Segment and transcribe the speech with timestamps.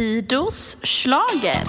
[0.00, 1.66] Fidos slager.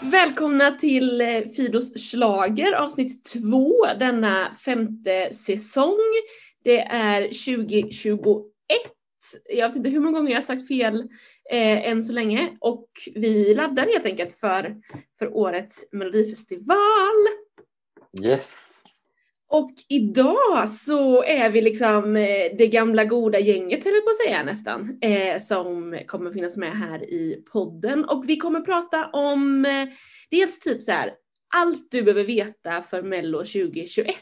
[0.00, 1.26] Välkomna till eh,
[1.56, 5.98] Fidos slager avsnitt två denna femte säsong.
[6.64, 8.55] Det är 2021.
[9.44, 11.00] Jag vet inte hur många gånger jag har sagt fel
[11.50, 14.76] eh, än så länge och vi laddar helt enkelt för,
[15.18, 17.16] för årets melodifestival.
[18.22, 18.66] Yes.
[19.48, 24.26] Och idag så är vi liksom eh, det gamla goda gänget höll jag på att
[24.26, 28.04] säga nästan, eh, som kommer finnas med här i podden.
[28.04, 29.88] Och vi kommer prata om eh,
[30.30, 31.12] dels typ så här,
[31.54, 34.14] allt du behöver veta för Mello 2021.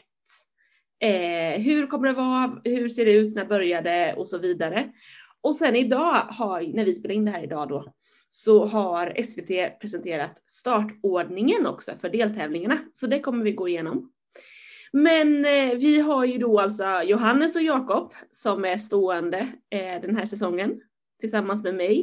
[0.99, 4.91] Eh, hur kommer det vara, hur ser det ut, när började och så vidare.
[5.41, 7.93] Och sen idag, har, när vi spelar in det här idag då,
[8.27, 12.79] så har SVT presenterat startordningen också för deltävlingarna.
[12.93, 14.11] Så det kommer vi gå igenom.
[14.91, 20.15] Men eh, vi har ju då alltså Johannes och Jakob som är stående eh, den
[20.15, 20.81] här säsongen
[21.19, 21.99] tillsammans med mig.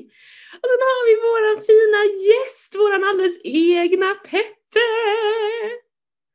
[0.63, 4.89] Och sen har vi våran fina gäst, våran alldeles egna Peppe!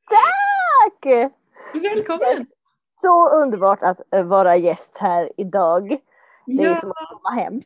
[0.09, 1.31] Tack!
[1.73, 2.37] Välkommen!
[2.37, 2.56] Yes.
[3.01, 5.97] Så underbart att eh, vara gäst här idag.
[6.45, 7.61] Det är Ja, som att komma hem.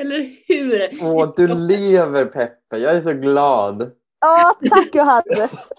[0.00, 0.90] eller hur?
[1.02, 2.76] Åh, du lever Peppe.
[2.78, 3.90] Jag är så glad.
[4.20, 5.72] Ja, tack Johannes.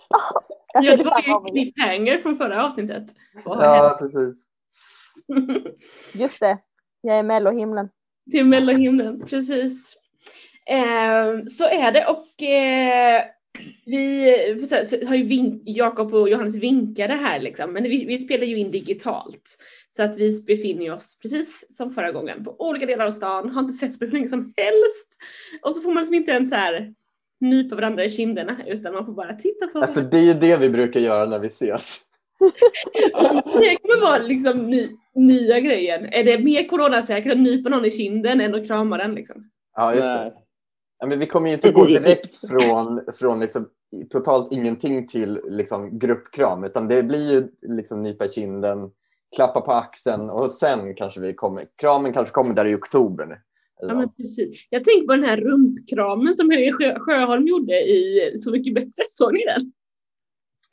[0.74, 3.04] Jag Ja, det var ju en cliffhanger från förra avsnittet.
[3.46, 4.44] Vad Ja, precis.
[6.14, 6.58] Just det,
[7.02, 7.90] jag är mellohimlen.
[8.32, 9.96] till mellohimlen, precis.
[10.70, 13.24] Eh, så är det och eh,
[13.86, 18.20] vi så här, så har ju Jakob och Johannes vinkade här liksom, men vi, vi
[18.20, 19.58] spelar ju in digitalt.
[19.90, 23.62] Så att vi befinner oss precis som förra gången på olika delar av stan, har
[23.62, 25.18] inte setts på hur länge som helst.
[25.62, 26.94] Och så får man liksom inte ens så här
[27.40, 30.58] nypa varandra i kinderna utan man får bara titta på för det är ju det
[30.58, 32.00] vi brukar göra när vi ses.
[33.60, 36.06] Det kommer vara liksom ny, nya grejen.
[36.06, 39.50] Är det mer coronasäkert att nypa någon i kinden än att krama den liksom?
[39.76, 40.26] Ja, just Nej.
[40.26, 40.43] det.
[41.04, 43.70] Ja, men vi kommer ju inte gå direkt från, från liksom,
[44.10, 48.92] totalt ingenting till liksom, gruppkram, utan det blir ju liksom nypa kinden,
[49.36, 53.26] klappa på axeln och sen kanske vi kommer, kramen kanske kommer där i oktober.
[53.26, 53.36] nu.
[53.82, 54.68] Ja, men precis.
[54.70, 59.04] Jag tänker på den här rumpkramen som Höje Sjö, Sjöholm gjorde i Så mycket bättre.
[59.10, 59.72] Såg ni den?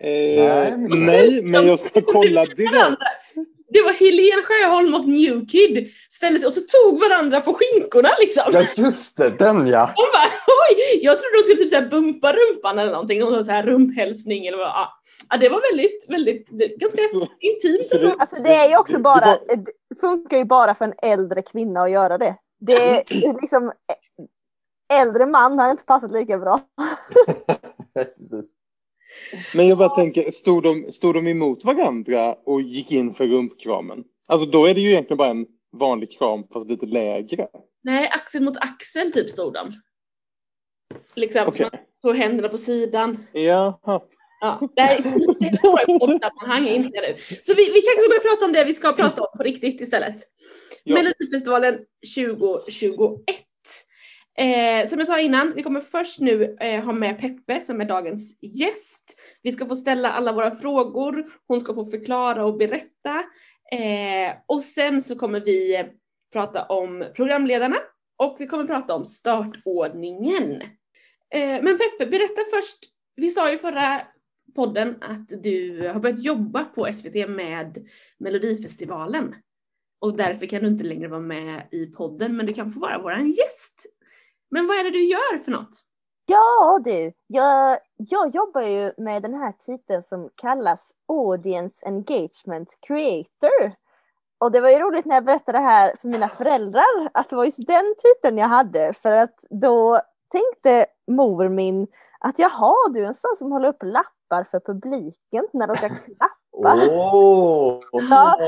[0.09, 3.03] Eh, Nej, men- nej, men jag ska kolla direkt.
[3.72, 8.08] Det var Helene Sjöholm och New Kid ställde sig och så tog varandra på skinkorna
[8.20, 8.42] liksom.
[8.53, 9.92] Ja, just det, den ja.
[9.97, 11.00] Hon bara oj!
[11.03, 13.20] Jag trodde de skulle typ så här bumpa rumpan eller någonting.
[13.20, 14.66] Någon så här rumphälsning eller vad.
[15.31, 15.36] Ja.
[15.41, 16.48] det var väldigt, väldigt,
[16.81, 17.86] ganska Så, intimt.
[17.86, 19.36] så det- Alltså det är ju också bara,
[19.88, 22.37] det funkar ju bara för en äldre kvinna att göra det.
[22.60, 23.72] Det är liksom,
[24.92, 26.60] äldre man har inte passat lika bra.
[29.55, 34.05] Men jag bara tänker, stod de, stod de emot varandra och gick in för rumpkramen?
[34.27, 37.49] Alltså då är det ju egentligen bara en vanlig kram fast lite lägre.
[37.83, 39.73] Nej, axel mot axel typ stod de.
[41.15, 41.57] Liksom, Okej.
[41.57, 41.71] så man
[42.03, 43.27] tog händerna på sidan.
[43.33, 44.01] Jaha.
[44.41, 47.45] Ja, det här är stora poddsammanhang, jag inser det.
[47.45, 49.81] Så vi, vi kanske ska börja prata om det vi ska prata om på riktigt
[49.81, 50.17] istället.
[50.85, 50.95] Ja.
[50.95, 51.79] Melodifestivalen
[52.17, 53.40] 2021.
[54.41, 57.84] Eh, som jag sa innan, vi kommer först nu eh, ha med Peppe som är
[57.84, 59.21] dagens gäst.
[59.43, 63.25] Vi ska få ställa alla våra frågor, hon ska få förklara och berätta.
[63.73, 65.87] Eh, och sen så kommer vi eh,
[66.33, 67.77] prata om programledarna
[68.17, 70.62] och vi kommer prata om startordningen.
[71.34, 72.79] Eh, men Peppe, berätta först.
[73.17, 74.03] Vi sa ju förra
[74.55, 79.34] podden att du har börjat jobba på SVT med Melodifestivalen.
[80.00, 83.03] Och därför kan du inte längre vara med i podden, men du kan få vara
[83.03, 83.87] vår gäst.
[84.50, 85.84] Men vad är det du gör för något?
[86.27, 93.72] Ja du, jag, jag jobbar ju med den här titeln som kallas Audience Engagement Creator.
[94.38, 97.37] Och det var ju roligt när jag berättade det här för mina föräldrar att det
[97.37, 100.00] var just den titeln jag hade för att då
[100.31, 101.87] tänkte mor min
[102.20, 105.88] att jaha du är en sån som håller upp lappar för publiken när de ska
[105.88, 106.76] klappa.
[106.91, 107.81] Åh!
[107.93, 108.37] Ja.
[108.41, 108.44] Åh.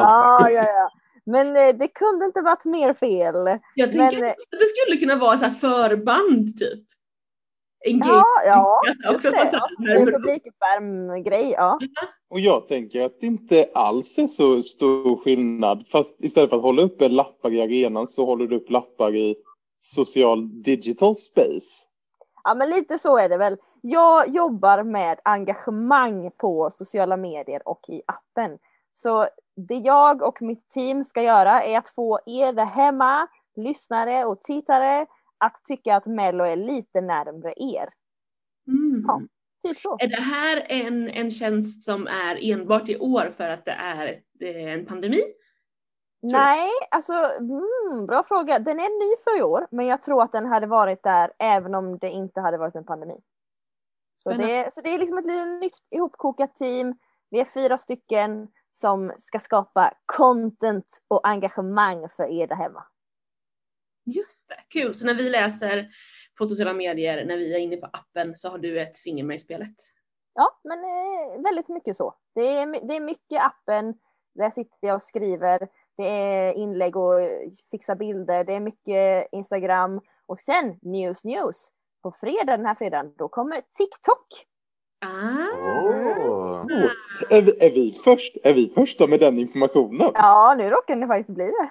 [0.00, 0.90] Ja, ja, ja.
[1.30, 3.34] Men eh, det kunde inte varit mer fel.
[3.74, 6.84] Jag tänker Men- att det skulle kunna vara så här förband typ.
[7.84, 8.80] En Ja, ja.
[9.14, 9.68] Också det, ja.
[9.92, 10.14] en upp.
[10.14, 11.78] publikuppvärmgrej, ja.
[12.30, 15.86] Och jag tänker att det inte alls är så stor skillnad.
[15.92, 19.36] Fast istället för att hålla uppe lappar i arenan så håller du upp lappar i
[19.80, 21.84] social digital space.
[22.44, 23.56] Ja, men lite så är det väl.
[23.82, 28.58] Jag jobbar med engagemang på sociala medier och i appen.
[28.92, 29.28] Så
[29.66, 34.40] det jag och mitt team ska göra är att få er där hemma, lyssnare och
[34.40, 35.06] tittare
[35.38, 37.88] att tycka att Mello är lite närmre er.
[38.68, 39.04] Mm.
[39.06, 39.20] Ja.
[39.62, 39.96] Typ så.
[40.00, 44.20] Är det här en, en tjänst som är enbart i år för att det är
[44.40, 45.22] är en pandemi?
[46.20, 46.28] du?
[46.32, 48.58] Nej, alltså mm, bra fråga.
[48.58, 51.74] Den är ny för i år, men jag tror att den hade varit där även
[51.74, 53.20] om det inte hade varit en pandemi.
[54.14, 54.54] Så Spännande.
[54.54, 56.94] det, så det är liksom ett litet nytt ihopkokat team.
[57.30, 62.84] Vi är fyra stycken som ska skapa content och engagemang för er där hemma.
[64.04, 64.94] Just det, kul.
[64.94, 65.88] Så när vi läser
[66.38, 69.36] på sociala medier, när vi är inne på appen så har du ett finger med
[69.36, 69.76] i spelet.
[70.34, 72.14] Ja, men eh, väldigt mycket så.
[72.34, 73.94] Det är, det är mycket appen,
[74.34, 77.20] där sitter jag och skriver, det är inlägg och
[77.70, 81.72] fixa bilder, det är mycket Instagram och sen news news.
[82.02, 84.26] På fredag, den här fredagen, då kommer TikTok.
[85.00, 86.64] Ah, Åh.
[87.30, 90.10] Är vi, är, vi först, är vi första med den informationen?
[90.14, 91.70] Ja, nu råkar det faktiskt bli det.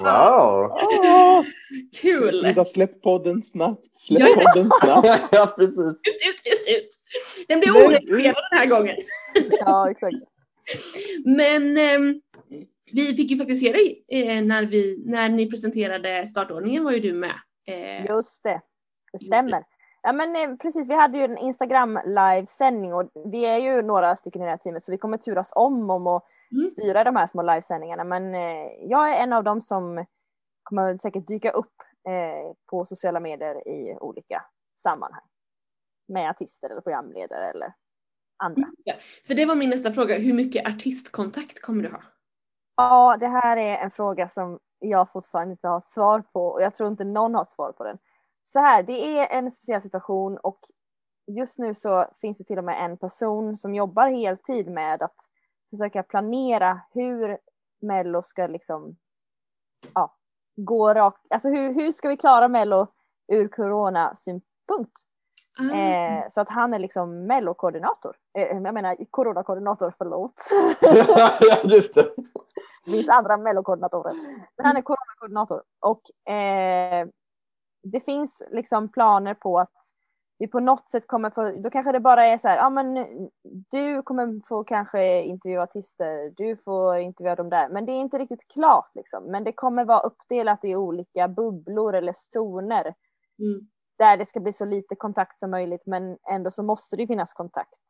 [0.00, 0.70] Wow!
[0.82, 1.44] Åh,
[2.00, 2.40] kul!
[2.44, 3.98] Frida, släpp podden snabbt.
[3.98, 4.50] Släpp Ja, ja.
[4.52, 5.28] podden snabbt.
[5.32, 5.78] ja, precis.
[5.78, 5.96] Ut,
[6.28, 6.88] ut, ut, ut!
[7.48, 8.96] Den blir oredigerad den här gången.
[9.60, 10.16] Ja, exakt.
[11.24, 12.20] Men ehm,
[12.92, 17.00] vi fick ju faktiskt se dig eh, när, vi, när ni presenterade startordningen var ju
[17.00, 17.34] du med.
[17.68, 18.60] Eh, Just det,
[19.12, 19.62] det stämmer.
[20.02, 24.16] Ja men eh, precis, vi hade ju en Instagram livesändning och vi är ju några
[24.16, 26.66] stycken i det här teamet så vi kommer turas om om att Mm.
[26.66, 30.04] styra de här små livesändningarna men eh, jag är en av dem som
[30.62, 31.72] kommer säkert dyka upp
[32.08, 35.22] eh, på sociala medier i olika sammanhang.
[36.08, 37.72] Med artister eller programledare eller
[38.36, 38.62] andra.
[38.84, 38.94] ja,
[39.26, 42.00] för det var min nästa fråga, hur mycket artistkontakt kommer du ha?
[42.76, 46.62] Ja, det här är en fråga som jag fortfarande inte har ett svar på och
[46.62, 47.98] jag tror inte någon har ett svar på den.
[48.52, 50.58] Så här, det är en speciell situation och
[51.26, 55.16] just nu så finns det till och med en person som jobbar heltid med att
[55.70, 57.38] försöka planera hur
[57.80, 58.96] Mello ska liksom,
[59.94, 60.16] ja,
[60.56, 62.86] gå rakt, alltså hur, hur ska vi klara Mello
[63.32, 64.92] ur coronasynpunkt?
[65.60, 68.16] Ah, Eh, så att han är liksom mellokoordinator.
[68.38, 70.50] Eh, jag menar coronakoordinator, förlåt.
[71.40, 72.10] ja, just det.
[72.84, 74.12] Det finns andra mellokoordinatorer.
[74.56, 75.62] Men han är coronakoordinator.
[75.80, 77.08] Och eh,
[77.90, 79.72] det finns liksom planer på att
[80.38, 83.06] vi på något sätt kommer få, då kanske det bara är så här, ja men
[83.70, 87.68] du kommer få kanske intervjua artister, du får intervjua dem där.
[87.68, 89.24] Men det är inte riktigt klart liksom.
[89.24, 92.94] Men det kommer vara uppdelat i olika bubblor eller zoner
[93.38, 93.68] mm.
[93.98, 97.06] där det ska bli så lite kontakt som möjligt men ändå så måste det ju
[97.06, 97.80] finnas kontakt.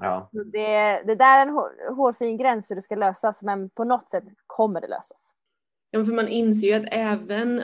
[0.00, 0.28] Ja.
[0.32, 3.84] Så Det, det där är en hår- hårfin gräns hur det ska lösas men på
[3.84, 5.34] något sätt kommer det lösas.
[5.90, 7.62] Ja, för man inser ju att även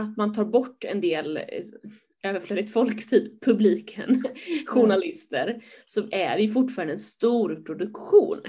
[0.00, 1.42] att man tar bort en del eh,
[2.22, 4.22] överflödigt folk, typ publiken,
[4.66, 8.40] journalister, så är det ju fortfarande en stor produktion.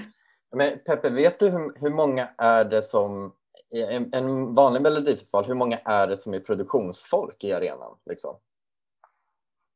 [0.56, 3.32] Men Peppe, vet du hur, hur många är det som,
[3.70, 7.96] i en, en vanlig melodifestival, hur många är det som är produktionsfolk i arenan?
[8.06, 8.36] Liksom?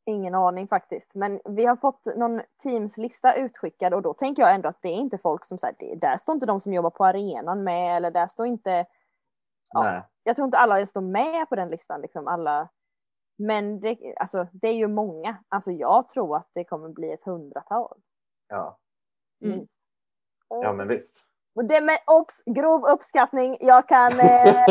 [0.06, 1.14] Ingen aning faktiskt.
[1.14, 4.96] Men vi har fått någon Teams-lista utskickad och då tänker jag ändå att det är
[4.96, 8.10] inte folk som säger det där står inte de som jobbar på arenan med eller
[8.10, 8.86] där står inte.
[9.70, 10.08] Ja.
[10.28, 12.68] Jag tror inte alla står med på den listan liksom alla.
[13.38, 15.36] Men det, alltså, det är ju många.
[15.48, 17.98] Alltså jag tror att det kommer bli ett hundratal.
[18.48, 18.78] Ja.
[19.44, 19.58] Mm.
[19.58, 19.80] Minst.
[20.48, 21.26] ja, men visst.
[21.54, 23.56] Och det med obs, grov uppskattning.
[23.60, 24.12] Jag kan.
[24.12, 24.64] Eh,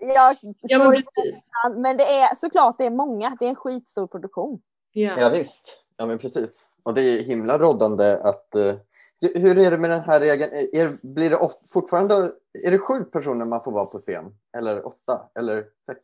[0.14, 1.44] jag Ja, men precis.
[1.76, 3.36] men det är såklart det är många.
[3.38, 4.62] Det är en skitstor produktion.
[4.92, 5.20] Ja.
[5.20, 5.84] Ja, visst.
[5.96, 6.70] Ja, men precis.
[6.82, 8.54] Och det är himla rådande att...
[8.54, 8.74] eh,
[9.20, 10.50] hur är det med den här regeln?
[10.72, 12.32] Är, blir det oft, fortfarande...
[12.64, 14.34] Är det sju personer man får vara på scen?
[14.56, 15.30] Eller åtta?
[15.34, 16.00] Eller sex?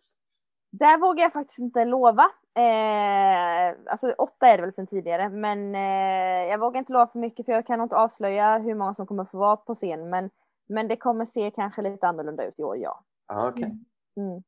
[0.70, 2.24] Där vågar jag faktiskt inte lova.
[2.54, 7.18] Eh, alltså åtta är det väl sedan tidigare, men eh, jag vågar inte lova för
[7.18, 10.10] mycket för jag kan inte avslöja hur många som kommer få vara på scen.
[10.10, 10.30] Men,
[10.68, 13.04] men det kommer se kanske lite annorlunda ut i år, ja.
[13.28, 13.78] Ja, okej.
[14.16, 14.42] Mm.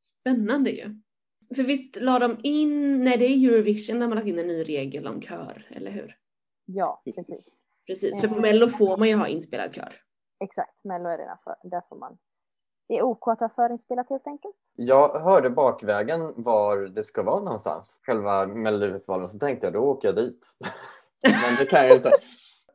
[0.00, 0.94] Spännande ju.
[1.56, 4.64] För visst la de in, nej det är Eurovision där man lagt in en ny
[4.64, 6.16] regel om kör, eller hur?
[6.64, 7.61] Ja, Precis.
[7.86, 8.20] Precis.
[8.20, 8.42] För på Mm.
[8.42, 9.94] Mello får man ju ha inspelad kör.
[10.44, 11.56] Exakt, Mello är redan för.
[11.62, 12.18] Där får man.
[12.88, 14.56] Det är OK att ha förinspelat helt enkelt.
[14.76, 20.08] Jag hörde bakvägen var det ska vara någonstans, själva Melodifestivalen, så tänkte jag då åker
[20.08, 20.46] jag dit.
[21.22, 22.12] Men det kan jag inte.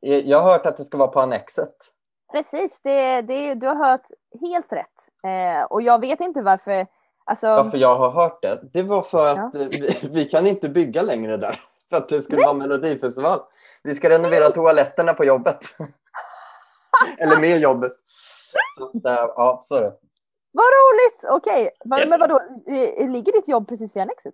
[0.01, 1.75] Jag har hört att det ska vara på Annexet.
[2.31, 4.05] Precis, det, det, du har hört
[4.41, 5.07] helt rätt.
[5.23, 6.87] Eh, och jag vet inte varför.
[7.25, 8.61] Alltså, Varför jag har hört det?
[8.73, 9.61] Det var för att Ja.
[9.61, 11.59] eh, vi, vi kan inte bygga längre där.
[11.89, 13.39] För att det skulle vara Melodifestival.
[13.83, 15.59] Vi ska renovera toaletterna på jobbet.
[17.17, 17.93] Eller med jobbet.
[18.77, 19.93] Så, eh, ja, så är det.
[20.51, 21.23] Vad roligt!
[21.29, 22.05] Okej, Ja.
[22.09, 22.39] men vadå,
[23.13, 24.33] ligger ditt jobb precis vid Annexet?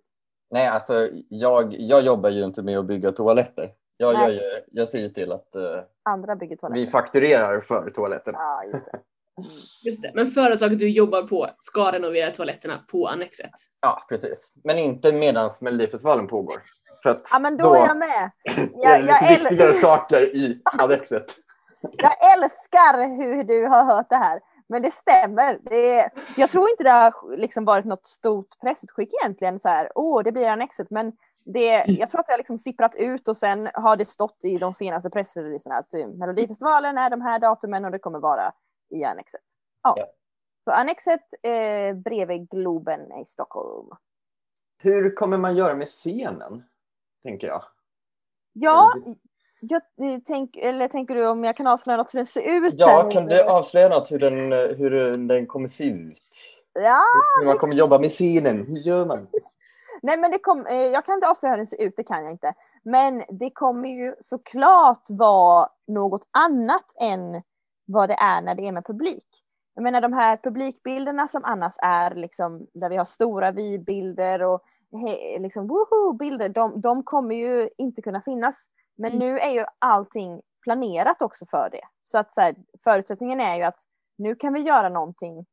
[0.51, 3.71] Nej, alltså jag, jag jobbar ju inte med att bygga toaletter.
[3.97, 4.35] Jag, Nej.
[4.35, 5.61] jag, jag, ser ju till att eh,
[6.03, 6.81] Andra bygger toaletter.
[6.81, 8.37] vi fakturerar för toaletterna.
[8.37, 8.99] Ja, just det.
[9.89, 10.11] Just det.
[10.15, 13.51] Men företaget du jobbar på ska renovera toaletterna på Annexet.
[13.81, 14.53] Ja, precis.
[14.63, 16.61] Men inte medan Melodifestivalen pågår.
[17.03, 18.31] För att Ja, men då är jag med.
[18.57, 21.25] är Jag, det jag, lite äl- viktigare saker i annexet.
[21.81, 24.39] jag älskar hur du har hört det här.
[24.67, 25.59] Men det stämmer.
[25.61, 29.59] Det är, jag tror inte det har liksom varit något stort pressutskick egentligen.
[29.59, 30.89] Så här, åh, det blir annexet.
[30.89, 31.11] Men
[31.45, 34.57] det, jag tror att det har liksom sipprat ut och sen har det stått i
[34.57, 38.51] de senaste pressreleaserna att eh, Melodifestivalen är de här datumen och det kommer vara
[38.89, 39.41] i annexet.
[39.83, 39.93] Ja.
[39.97, 40.05] Ja.
[40.65, 43.89] Så annexet eh, bredvid Globen i Stockholm.
[44.77, 46.63] Hur kommer man göra med scenen?
[47.23, 47.63] Tänker jag.
[48.53, 48.93] Ja,
[49.61, 52.73] jag, eh, tänk, eller tänker du om jag kan avslöja något hur den ser ut?
[52.77, 56.23] Ja, kan du avslöja något hur den, hur den kommer se ut?
[56.73, 57.01] Ja,
[57.39, 58.65] Hur man kommer jobba med scenen?
[58.67, 59.27] Hur gör man?
[60.01, 62.23] nej men det kom, eh, jag kan inte avslöja hur den ser ut, det kan
[62.23, 62.53] jag inte.
[62.83, 67.41] Men det kommer ju såklart vara något annat än
[67.85, 69.27] vad det är när det är med publik.
[69.75, 74.61] Jag menar de här publikbilderna som annars är liksom där vi har stora vybilder och
[74.97, 78.69] he, liksom woho-bilder, de, de kommer ju inte kunna finnas.
[78.95, 79.19] Men Mm.
[79.27, 81.81] nu är ju allting planerat också för det.
[82.03, 83.79] Så att så här, förutsättningen är ju att
[84.17, 85.45] nu kan vi göra någonting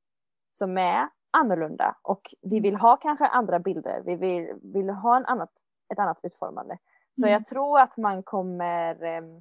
[0.51, 4.03] som är annorlunda och vi vill ha kanske andra bilder.
[4.05, 5.51] Vi vill, vill ha en annat,
[5.93, 6.79] ett annat utformande.
[7.21, 7.33] Så Mm.
[7.33, 9.37] jag tror att man kommer ehm,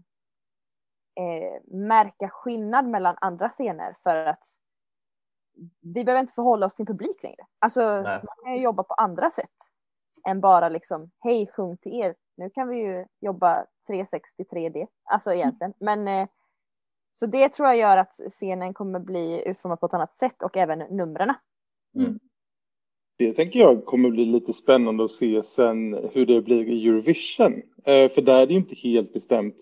[1.15, 4.44] eh, märka skillnad mellan andra scener för att
[5.82, 7.46] vi behöver inte förhålla oss till publik längre.
[7.60, 8.22] Alltså Nej.
[8.24, 9.56] man kan ju jobba på andra sätt
[10.27, 12.15] än bara liksom hej sjung till er.
[12.38, 15.73] Nu kan vi ju jobba 360 3D, alltså egentligen.
[15.79, 16.27] Men eh,
[17.11, 20.57] så det tror jag gör att scenen kommer bli utformad på ett annat sätt och
[20.57, 21.33] även numren.
[23.17, 27.61] Det tänker jag kommer bli lite spännande att se sen hur det blir i Eurovision.
[27.83, 29.55] Eh, för där är det ju inte helt bestämt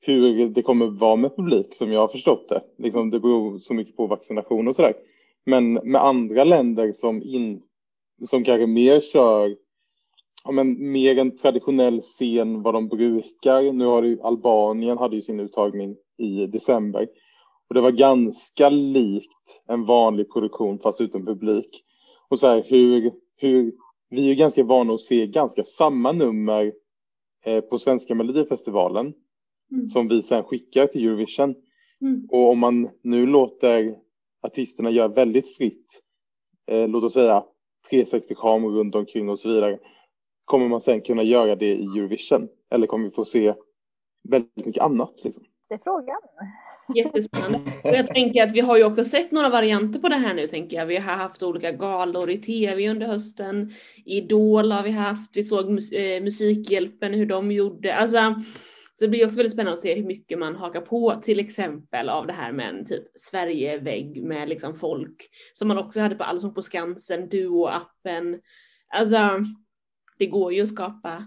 [0.00, 2.62] hur det kommer vara med publik som jag har förstått det.
[2.78, 4.94] Liksom, det beror så mycket på vaccination och sådär.
[5.46, 7.62] Men med andra länder som, in,
[8.22, 9.56] som kanske mer kör
[10.44, 13.72] ja, men mer en traditionell scen vad de brukar.
[13.72, 17.08] Nu har ju, Albanien hade ju sin uttagning i december.
[17.68, 21.84] Och det var ganska likt en vanlig produktion fast utan publik.
[22.28, 23.72] Och så här hur, hur
[24.10, 26.72] vi är ju ganska vana att se ganska samma nummer
[27.44, 29.14] eh, på svenska melodifestivalen
[29.72, 29.88] Mm.
[29.88, 31.54] som vi sen skickar till Eurovision.
[32.00, 32.26] Mm.
[32.30, 33.96] Och om man nu låter
[34.42, 36.02] artisterna göra väldigt fritt,
[36.66, 37.44] eh, låt oss säga
[37.90, 39.78] 360 kameror runt omkring och så vidare,
[40.44, 42.48] kommer man sen kunna göra det i Eurovision?
[42.70, 43.54] Eller kommer vi få se
[44.28, 45.24] väldigt mycket annat?
[45.24, 45.44] Liksom?
[45.68, 46.20] Det är frågan.
[46.94, 47.58] Jättespännande.
[47.82, 50.46] Så jag tänker att vi har ju också sett några varianter på det här nu
[50.46, 50.86] tänker jag.
[50.86, 53.70] Vi har haft olika galor i tv under hösten.
[54.04, 55.36] Idol har vi haft.
[55.36, 57.94] Vi såg mus- eh, Musikhjälpen, hur de gjorde.
[57.94, 58.34] Alltså,
[58.94, 62.08] så det blir också väldigt spännande att se hur mycket man hakar på till exempel
[62.08, 66.24] av det här med en typ Sverigevägg med liksom folk som man också hade på
[66.24, 68.40] Allsång på Skansen, Duo-appen.
[68.94, 69.16] Alltså,
[70.22, 71.24] det går ju att skapa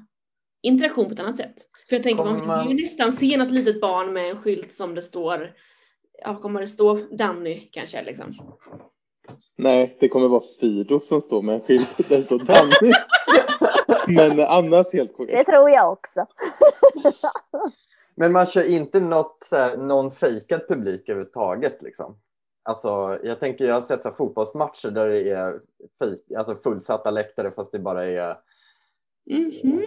[0.61, 1.55] interaktion på ett annat sätt.
[1.89, 4.73] För jag tänker man Kommer vill ju nästan se något litet barn med en skylt
[4.73, 5.53] som det står,
[6.23, 8.33] ja kommer det stå, Danny kanske liksom.
[9.57, 12.93] Nej, det kommer vara Fido som står med en skylt där det står Danny.
[14.17, 15.49] Men annars helt Det korrekt.
[15.49, 16.25] tror jag också.
[18.15, 21.81] Men man kör inte något, här, någon fejkad publik överhuvudtaget.
[21.81, 22.17] Liksom.
[22.63, 25.59] Alltså, jag tänker, jag har sett så här, fotbollsmatcher där det är
[25.99, 28.35] fejk, alltså fullsatta läktare fast det bara är
[29.25, 29.85] Mhm.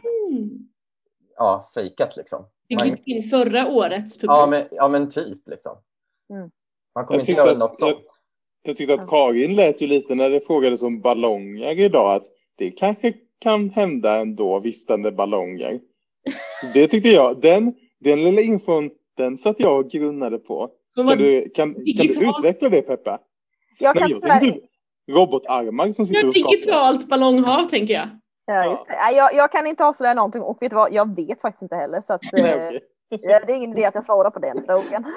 [1.37, 2.17] ja, fejkat.
[2.17, 2.45] Liksom.
[2.71, 4.31] Man, klippte in förra årets publik.
[4.31, 5.49] ja, men, ja, men typ.
[5.49, 5.77] Liksom.
[6.31, 6.51] Mm.
[6.95, 8.05] Man kommer Jag inte göra att- något jag- sånt.
[8.63, 12.25] Jag tyckte att Karin lät ju lite när det frågades om ballonger idag att
[12.57, 15.81] det kanske kan hända ändå, viftande ballonger.
[16.75, 20.71] Det tyckte jag, den, den lilla infon, den satt jag och grunnade på.
[20.95, 23.21] Kan du, kan, kan du utveckla det Peppa?
[23.79, 24.61] Jag Nej, kan jag tyvärr tänkte
[25.11, 26.51] robotarmar som sitter och skakar.
[26.51, 28.09] digitalt ballonghav tänker jag.
[28.49, 28.93] Ja, just det.
[28.93, 31.77] Nej, Jag, jag kan inte avslöja någonting och vet du vad, jag vet faktiskt inte
[31.77, 32.01] heller.
[32.01, 32.77] Så att, Nej,
[33.11, 35.05] eh, ja, det är ingen idé att jag svarar på den frågan.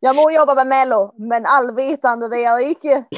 [0.00, 3.04] Jag må jobba med Mello, men allvetande det är jag icke.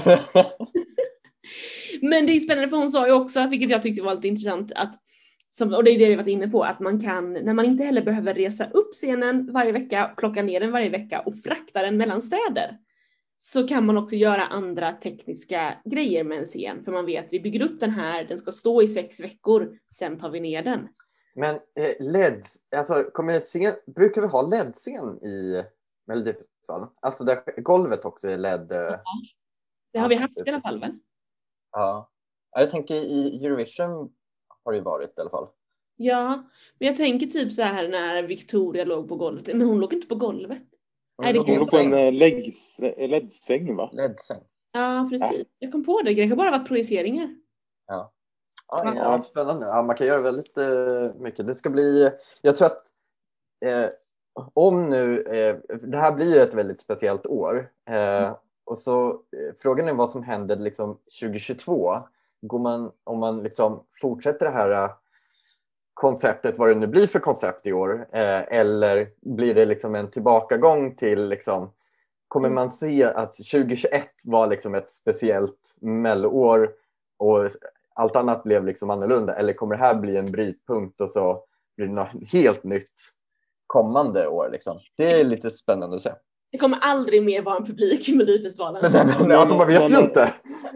[2.02, 4.72] Men det är spännande för hon sa ju också, vilket jag tyckte var lite intressant,
[4.74, 4.94] att
[5.50, 7.84] som, och det är det vi varit inne på, att man kan, när man inte
[7.84, 11.96] heller behöver resa upp scenen varje vecka, plocka ner den varje vecka och frakta den
[11.96, 12.78] mellan städer,
[13.38, 16.82] så kan man också göra andra tekniska grejer med en scen.
[16.82, 20.18] För man vet, vi bygger upp den här, den ska stå i sex veckor, sen
[20.18, 20.88] tar vi ner den.
[21.34, 22.44] Men eh, LED,
[22.76, 25.64] alltså kommer scen, brukar vi ha LED-scen i
[26.06, 26.88] Melodifestivalen?
[27.02, 28.72] Alltså där golvet också är LED.
[28.72, 28.94] eh,
[29.92, 30.98] Det har vi haft i alla fall väl?
[31.72, 32.10] Ja.
[32.50, 34.12] Ja, Jag tänker i Eurovision
[34.64, 35.48] har det ju varit i alla fall.
[35.96, 36.42] Ja,
[36.78, 39.46] men jag tänker typ så här när Victoria låg på golvet.
[39.46, 40.62] Men hon låg inte på golvet.
[41.18, 43.90] Nej, det Hon låg på en eh, läggs- eh, LED-säng va?
[43.92, 44.40] LED-säng.
[44.72, 45.46] Ja, precis.
[45.58, 46.10] Jag kom på det.
[46.10, 47.34] Det kanske bara varit projiceringar.
[47.86, 48.12] Ja,
[48.70, 48.94] Ja.
[48.96, 49.66] ja, spännande.
[49.66, 51.46] Ja, man kan göra väldigt eh, mycket.
[51.46, 52.10] Det ska bli,
[52.42, 52.82] jag tror att
[53.64, 53.90] eh,
[54.54, 57.70] om nu, eh, det här blir ju ett väldigt speciellt år.
[57.90, 61.98] Eh, och så eh, frågan är vad som händer liksom 2022.
[62.42, 64.90] Går man, om man liksom fortsätter det här
[65.98, 70.10] konceptet, vad det nu blir för koncept i år, eh, eller blir det liksom en
[70.10, 71.70] tillbakagång till liksom,
[72.28, 76.70] kommer man se att 2021 var liksom ett speciellt melloår
[77.18, 77.50] och
[77.94, 81.42] allt annat blev liksom annorlunda eller kommer det här bli en brytpunkt och så
[81.76, 82.94] blir det något helt nytt
[83.66, 84.78] kommande år liksom?
[84.96, 86.12] Det är lite spännande att se.
[86.52, 88.82] Det kommer aldrig mer vara en publik i Melodifestivalen.
[89.20, 90.32] Men, alltså, man vet ju inte.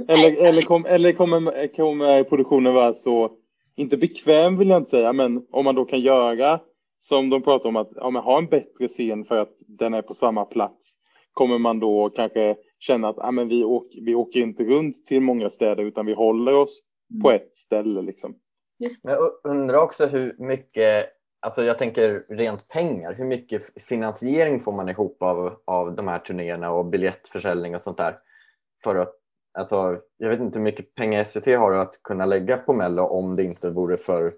[0.08, 3.30] Eller, eller, kom, eller kommer, kommer produktionen vara så,
[3.76, 6.60] inte bekväm vill jag inte säga, men om man då kan göra
[7.00, 10.02] som de pratar om att ja, men ha en bättre scen för att den är
[10.02, 10.94] på samma plats.
[11.32, 15.20] Kommer man då kanske känna att ja, men vi, åker, vi åker inte runt till
[15.20, 16.82] många städer utan vi håller oss
[17.22, 18.34] på ett ställe liksom.
[18.78, 19.04] Just.
[19.04, 21.06] Men jag undrar också hur mycket,
[21.40, 26.18] alltså jag tänker rent pengar, hur mycket finansiering får man ihop av, av de här
[26.18, 28.14] turnéerna och biljettförsäljning och sånt där?
[28.84, 29.14] För att,
[29.52, 33.34] alltså, jag vet inte hur mycket pengar SVT har att kunna lägga på Mello om
[33.34, 34.34] det inte vore för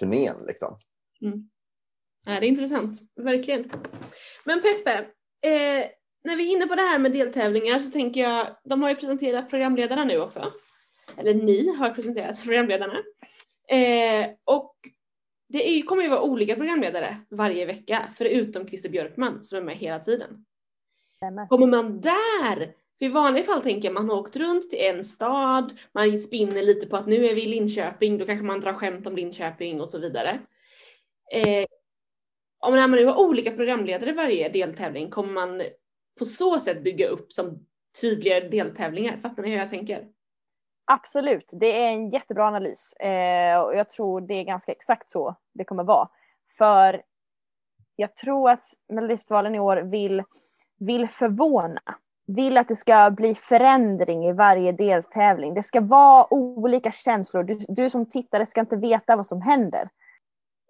[0.00, 0.78] turnén liksom.
[2.26, 3.70] Ja, det är intressant, verkligen.
[4.44, 4.98] Men Peppe,
[5.40, 5.86] eh,
[6.24, 8.94] när vi är inne på det här med deltävlingar så tänker jag, de har ju
[8.94, 10.52] presenterat programledarna nu också.
[11.16, 13.02] Eller ni har presenterat programledarna.
[13.68, 14.74] Eh, och
[15.48, 19.76] det är, kommer ju vara olika programledare varje vecka, förutom Christer Björkman som är med
[19.76, 20.44] hela tiden.
[21.48, 25.04] Kommer man där, för i vanliga fall tänker jag man har åkt runt till en
[25.04, 28.72] stad, man spinner lite på att nu är vi i Linköping, då kanske man drar
[28.72, 30.28] skämt om Linköping och så vidare.
[31.32, 31.66] Eh,
[32.58, 35.62] om när man nu har olika programledare varje deltävling kommer man
[36.18, 37.66] på så sätt bygga upp som
[38.00, 39.16] tydligare deltävlingar.
[39.16, 40.08] Fattar ni hur jag tänker?
[40.84, 42.92] Absolut, det är en jättebra analys.
[42.92, 46.08] Eh, och jag tror det är ganska exakt så det kommer vara.
[46.58, 47.02] För
[47.96, 50.22] jag tror att Melodifestivalen i år vill,
[50.78, 51.82] vill förvåna.
[52.36, 55.54] Vill att det ska bli förändring i varje deltävling.
[55.54, 57.42] Det ska vara olika känslor.
[57.42, 59.88] Du, du som tittare ska inte veta vad som händer.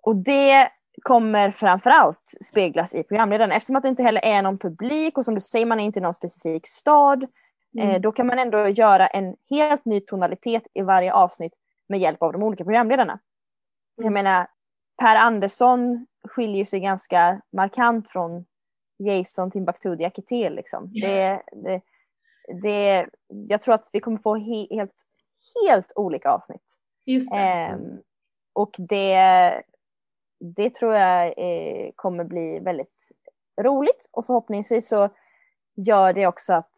[0.03, 0.69] Och det
[1.03, 3.53] kommer framförallt speglas i programledaren.
[3.53, 5.99] Eftersom att det inte heller är någon publik och som du säger, man är inte
[5.99, 7.27] i någon specifik stad.
[7.79, 7.91] Mm.
[7.91, 11.53] Eh, då kan man ändå göra en helt ny tonalitet i varje avsnitt
[11.89, 13.19] med hjälp av de olika programledarna.
[13.97, 14.15] Jag Mm.
[14.15, 14.47] menar,
[15.03, 18.45] Per Andersson skiljer sig ganska markant från
[18.99, 20.51] Jason Timbuktu Diakité.
[20.51, 20.93] Liksom.
[20.93, 21.81] Det, det,
[22.63, 24.95] det, jag tror att vi kommer få he, helt,
[25.65, 26.75] helt olika avsnitt.
[27.05, 27.37] Just det.
[27.37, 27.99] Ehm,
[28.53, 29.63] och det,
[30.41, 33.13] det tror jag eh, kommer bli väldigt
[33.61, 35.09] roligt och förhoppningsvis så
[35.77, 36.73] gör det också att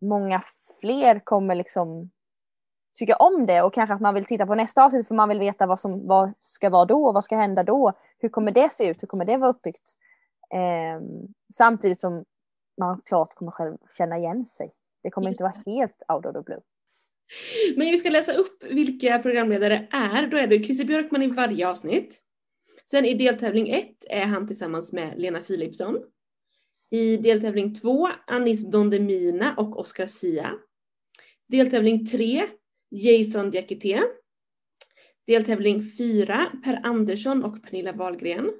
[0.00, 0.42] många
[0.80, 2.10] fler kommer liksom
[2.98, 5.38] tycka om det och kanske att man vill titta på nästa avsnitt för man vill
[5.38, 8.88] veta vad som vad ska vara då, vad ska hända då, hur kommer det se
[8.88, 9.92] ut, hur kommer det vara uppbyggt.
[10.54, 12.24] Ehm, samtidigt som
[12.80, 14.72] man klart kommer själv känna igen sig.
[15.02, 16.60] Det kommer inte vara helt out of the blue.
[17.76, 20.26] Men vi ska läsa upp vilka programledare är.
[20.26, 22.22] Då är det Christer Björkman i varje avsnitt.
[22.90, 25.98] Sen i deltävling 1 är han tillsammans med Lena Philipsson.
[26.90, 30.54] I deltävling 2 Anis Don Demina och Oscar Sia.
[31.48, 32.48] Deltävling 3
[32.90, 34.02] Jason Diakité.
[35.26, 38.50] Deltävling 4 Per Andersson och Pernilla Wahlgren.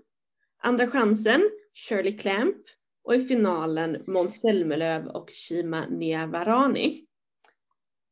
[0.62, 1.50] Andra chansen
[1.86, 2.56] Shirley Clamp.
[3.04, 7.04] Och i finalen Måns Zelmerlöw och Shima Niavarani.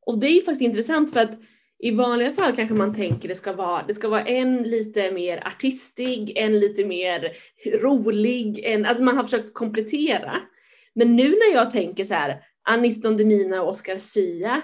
[0.06, 1.38] Och det är ju faktiskt intressant för att
[1.78, 5.46] i vanliga fall kanske man tänker det ska vara, det ska vara en lite mer
[5.46, 7.36] artistig, en lite mer
[7.82, 10.40] rolig, en, alltså man har försökt komplettera.
[10.94, 14.62] Men nu när jag tänker så här, Anis Don Demina och Oscar Sia,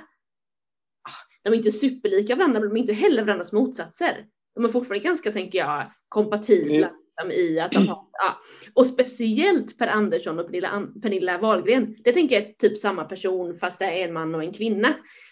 [1.02, 4.26] ah, de är inte superlika varandra men de är inte heller varandras motsatser.
[4.54, 6.90] De är fortfarande ganska, tänker jag, kompatibla
[7.32, 8.38] i att de har, ja.
[8.74, 13.54] Och speciellt Per Andersson och Pernilla, Pernilla Wahlgren, det tänker jag är typ samma person
[13.54, 14.88] fast det är en man och en kvinna.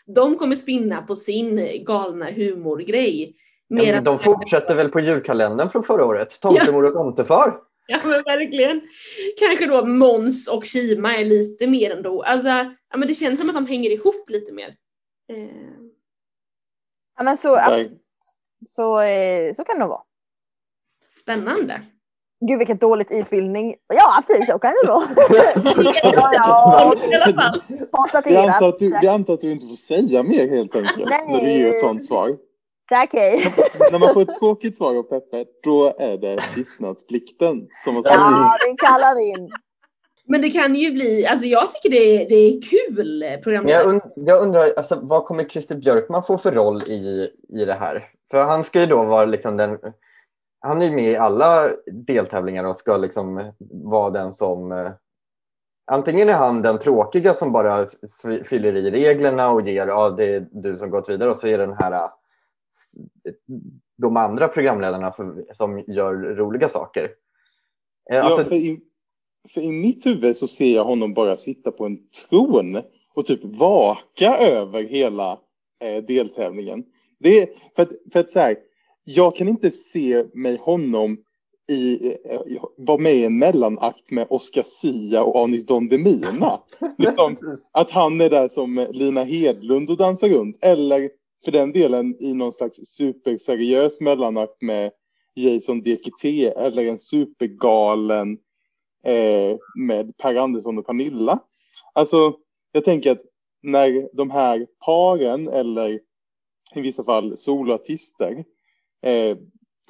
[0.07, 3.37] De kommer spinna på sin galna humorgrej.
[3.69, 6.40] Ja, de fortsätter väl på julkalendern från förra året?
[6.40, 7.55] Tomtemor och tomtefar?
[7.87, 8.81] Ja men verkligen.
[9.38, 12.23] Kanske då Mons och Kima är lite mer ändå.
[12.23, 14.77] Alltså, ja, men det känns som att de hänger ihop lite mer.
[15.33, 15.90] Eh,
[17.21, 18.03] Ja, men så, absolut.
[18.66, 20.03] Så, eh, så kan det nog vara.
[21.23, 21.83] Spännande.
[22.49, 23.75] Gud vilket dåligt ifyllning.
[23.94, 25.05] Ja absolut så kan det vara.
[26.03, 27.61] ja, ja, I alla fall.
[28.25, 31.09] Vi antar, att du, antar att du inte får säga mer helt enkelt.
[31.11, 31.25] Nej.
[31.29, 32.37] När du ger ett sånt svar.
[32.88, 33.53] Tack hej.
[33.92, 38.14] När man får ett tråkigt svar av Peppe, då är det tystnadsplikten som har sagt
[38.14, 39.51] Ja, den kallar in.
[40.27, 43.83] Men det kan ju bli, alltså jag tycker det är, det är kul Men programledare.
[43.83, 47.75] jag, und jag undrar, alltså, vad kommer Christer Björkman få för roll i, i det
[47.75, 48.09] här?
[48.31, 49.79] För han ska ju då vara liksom den...
[50.61, 54.73] Han är ju med i alla deltävlingar och ska liksom vara den som...
[54.73, 54.90] Eh,
[55.87, 57.87] antingen är han den tråkiga som bara
[58.44, 61.59] fyller i reglerna och ger, ja det är du som gått vidare och så är
[61.59, 62.11] den här eh,
[63.99, 65.12] de andra programledarna
[65.55, 67.05] som gör roliga saker.
[68.11, 68.81] Eh, Ja, Alltså, för, i,
[69.55, 72.83] för i mitt huvud så ser jag honom bara sitta på en tron
[73.14, 75.38] och typ vaka över hela
[75.85, 76.85] eh, deltävlingen.
[77.18, 78.57] Det är, för att, för att så här,
[79.05, 81.19] jag kan inte se mig honom
[81.71, 82.15] i,
[82.77, 86.61] vara med i en mellanakt med Oscar Sia och Anis Don Demina.
[86.99, 87.37] Liksom,
[87.73, 90.65] att han är där som Lina Hedlund och dansar runt.
[90.65, 91.11] Eller
[91.45, 94.91] för den delen i någon slags superseriös mellanakt med
[95.35, 96.25] Jason DKT
[96.57, 98.39] eller en supergalen
[99.05, 101.39] eh, med Per Andersson och Pernilla.
[101.93, 102.35] Alltså,
[102.73, 103.21] jag tänker att
[103.63, 106.01] när de här paren eller
[106.75, 108.45] i vissa fall soloartister
[109.03, 109.37] eh,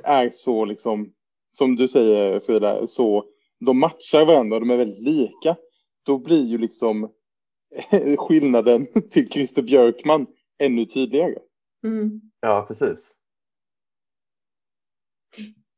[0.05, 1.13] är så liksom,
[1.53, 3.25] som du säger Frida, så
[3.67, 5.57] de matchar varandra, de är väldigt lika.
[6.07, 7.11] Då blir ju liksom
[8.19, 10.27] skillnaden till Christer Björkman
[10.59, 11.39] ännu tydligare.
[11.85, 12.21] Mm.
[12.41, 13.15] ja, precis.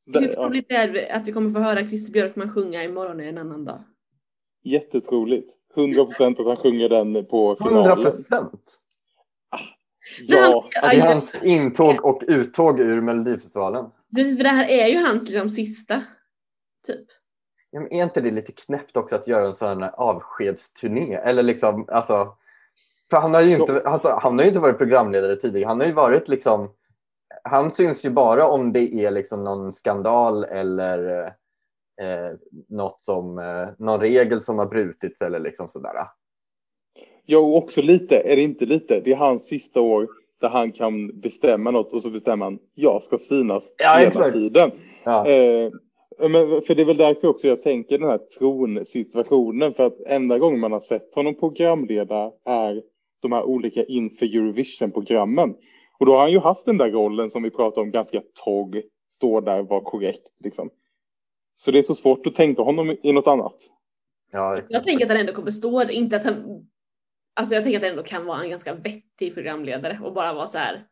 [0.06, 3.20] Det- Hur ja, troligt är det att vi kommer få höra Christer Björkman sjunga imorgon
[3.20, 3.82] är en annan dag?
[4.64, 5.56] jättetroligt.
[5.76, 8.02] 100 procent att han sjunger den på 100 finalen.
[8.04, 8.78] procent.
[10.20, 13.90] Ja, Det Aj, är hans intåg och uttåg ur Melodifestivalen.
[14.16, 16.02] Precis, för det här är ju hans liksom sista.
[16.86, 17.06] Typ.
[17.70, 21.14] Ja, men är inte det lite knäppt också att göra en sån här avskedsturné?
[21.14, 22.36] Eller liksom, alltså,
[23.10, 25.68] för han har ju inte, alltså, han har ju inte varit programledare tidigare.
[25.68, 26.70] Han har ju varit liksom,
[27.44, 31.26] han syns ju bara om det är liksom någon skandal eller
[32.02, 32.32] eh,
[32.68, 36.06] något som, eh, någon regel som har brutits eller liksom sådär.
[37.26, 40.08] Ja, och också lite, är det inte lite, det är hans sista år
[40.40, 44.32] där han kan bestämma något och så bestämmer han, jag ska synas Ja, hela exakt.
[44.32, 44.70] tiden.
[45.04, 45.26] Ja.
[45.28, 45.72] Eh,
[46.18, 50.38] men för det är väl därför också jag tänker den här tronsituationen, för att enda
[50.38, 52.82] gången man har sett honom programleda är
[53.22, 55.54] de här olika inför Eurovision-programmen.
[55.98, 58.82] Och då har han ju haft den där rollen som vi pratade om, ganska torr,
[59.08, 60.70] står där, var korrekt liksom.
[61.54, 63.56] Så det är så svårt att tänka honom i något annat.
[64.32, 66.66] Ja, Jag tänker att han ändå kommer stå, inte att han...
[67.34, 70.46] Alltså jag tänker att han ändå kan vara en ganska vettig programledare och bara vara
[70.46, 70.84] så här.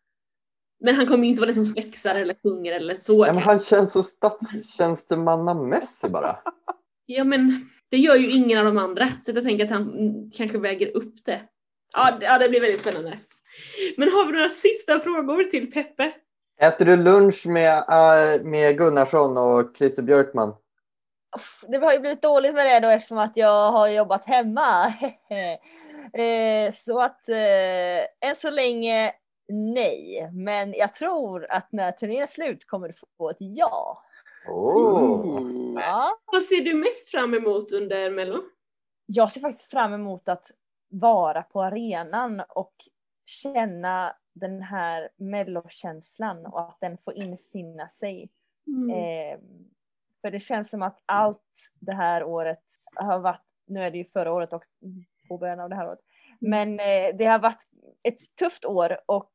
[0.85, 3.27] Men han kommer ju inte vara den som spexar eller sjunger eller så.
[3.27, 6.37] Ja, men han känns så statstjänstemannamässig bara.
[7.13, 9.09] Ja men det gör ju ingen av de andra.
[9.23, 9.93] Så jag tänker att han
[10.37, 11.41] kanske väger upp det.
[11.93, 13.19] Ja, det- ja det blir väldigt spännande.
[13.97, 16.13] Men har vi några sista frågor till Peppe?
[16.61, 20.55] Äter du lunch med, äh, med Gunnarsson och Christer Björkman?
[21.69, 24.95] Det har ju blivit dåligt med det då eftersom att jag har jobbat hemma.
[26.13, 29.13] Eh, så att eh, än så länge
[29.49, 30.31] nej.
[30.33, 34.03] Men jag tror att när turnén är slut kommer du få ett ja.
[34.49, 35.73] Oh.
[35.75, 36.11] ja.
[36.33, 38.43] Vad ser du mest fram emot under Mello?
[39.07, 40.51] Jag ser faktiskt fram emot att
[40.89, 42.75] vara på arenan och
[43.27, 48.31] känna den här mellokänslan och att den får infinna sig.
[48.67, 48.91] Mm.
[48.91, 49.39] Eh,
[50.21, 54.05] för det känns som att allt det här året har varit, nu är det ju
[54.05, 54.65] förra året och
[55.31, 55.99] på början av det här året,
[56.41, 57.63] men eh, det har varit
[58.09, 59.33] ett tufft år och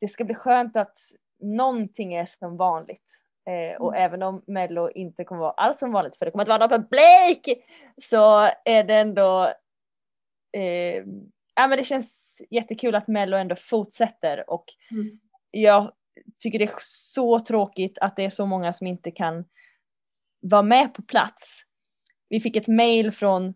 [0.00, 0.98] det ska bli skönt att
[1.40, 3.18] någonting är som vanligt.
[3.50, 6.58] Eh, och även om Mello inte kommer vara alls som vanligt, för det kommer inte
[6.58, 7.64] vara någon publik,
[8.02, 9.52] så är det ändå
[10.56, 11.04] eh,
[11.54, 15.20] ja, men det känns jättekul att Mello ändå fortsätter och Mm.
[15.50, 15.92] jag
[16.42, 19.44] tycker det är så tråkigt att det är så många som inte kan
[20.40, 21.62] vara med på plats.
[22.28, 23.54] Vi fick ett mail från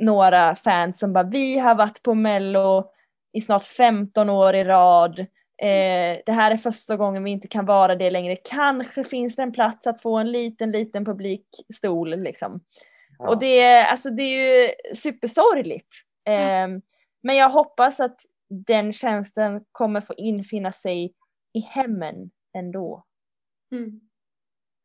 [0.00, 2.90] några fans som bara vi har varit på Mello
[3.32, 5.18] i snart 15 år i rad.
[5.62, 8.36] Eh, det här är första gången vi inte kan vara det längre.
[8.36, 12.60] Kanske finns det en plats att få en liten, liten publikstol liksom.
[13.18, 13.28] Ja.
[13.28, 15.94] Och det, är- alltså, det är ju supersorgligt.
[16.28, 16.68] Eh,
[17.22, 18.20] men jag hoppas att
[18.66, 21.14] den tjänsten kommer få infinna sig
[21.52, 23.04] i hemmen ändå.
[23.72, 24.00] Mm.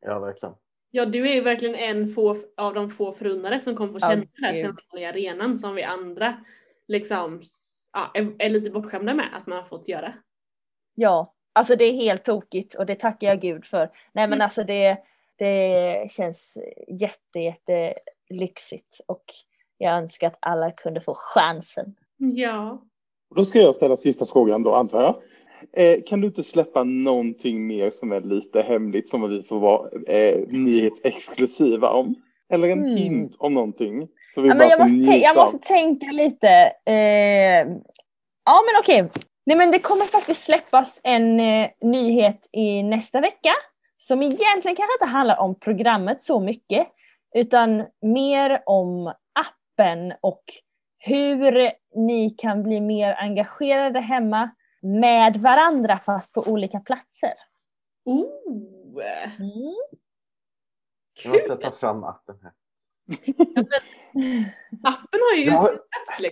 [0.05, 0.55] Ja, verkligen.
[0.95, 4.15] Ja, du är ju verkligen en få, av de få förunnare som kommer få känna
[4.15, 6.43] den här känslan i arenan som vi andra
[6.87, 7.41] liksom
[7.93, 10.13] ja, är, är lite bortskämda med att man har fått göra.
[10.95, 13.79] Ja, alltså det är helt tokigt och det tackar jag gud för.
[14.13, 14.41] Nej men Mm.
[14.41, 14.97] alltså det,
[15.35, 17.93] det känns jätte, jätte
[18.29, 19.23] lyxigt och
[19.77, 21.95] jag önskar att alla kunde få chansen.
[22.17, 22.83] Ja.
[23.35, 25.15] Då ska jag ställa sista frågan då, antar jag.
[25.73, 29.89] Eh, kan du inte släppa någonting mer som är lite hemligt som vi får vara
[30.07, 32.15] eh, nyhetsexklusiva om?
[32.49, 32.95] Eller en Mm.
[32.97, 34.07] hint om någonting.
[34.33, 36.47] Så vi Ja, bara jag, måste jag måste tänka lite.
[36.85, 37.67] Eh,
[38.45, 39.09] ja men okej.
[39.45, 43.51] Nej men det kommer faktiskt släppas en eh, nyhet i nästa vecka.
[43.97, 46.87] Som egentligen kanske inte handlar om programmet så mycket.
[47.35, 50.43] Utan mer om appen och
[50.97, 51.69] hur
[52.07, 54.49] ni kan bli mer engagerade hemma
[54.85, 57.33] med varandra fast på olika platser.
[58.05, 58.75] Oh,
[59.39, 59.75] Mm.
[61.23, 62.51] Jag måste ta fram appen här.
[64.83, 65.79] Appen har ju Jag har-.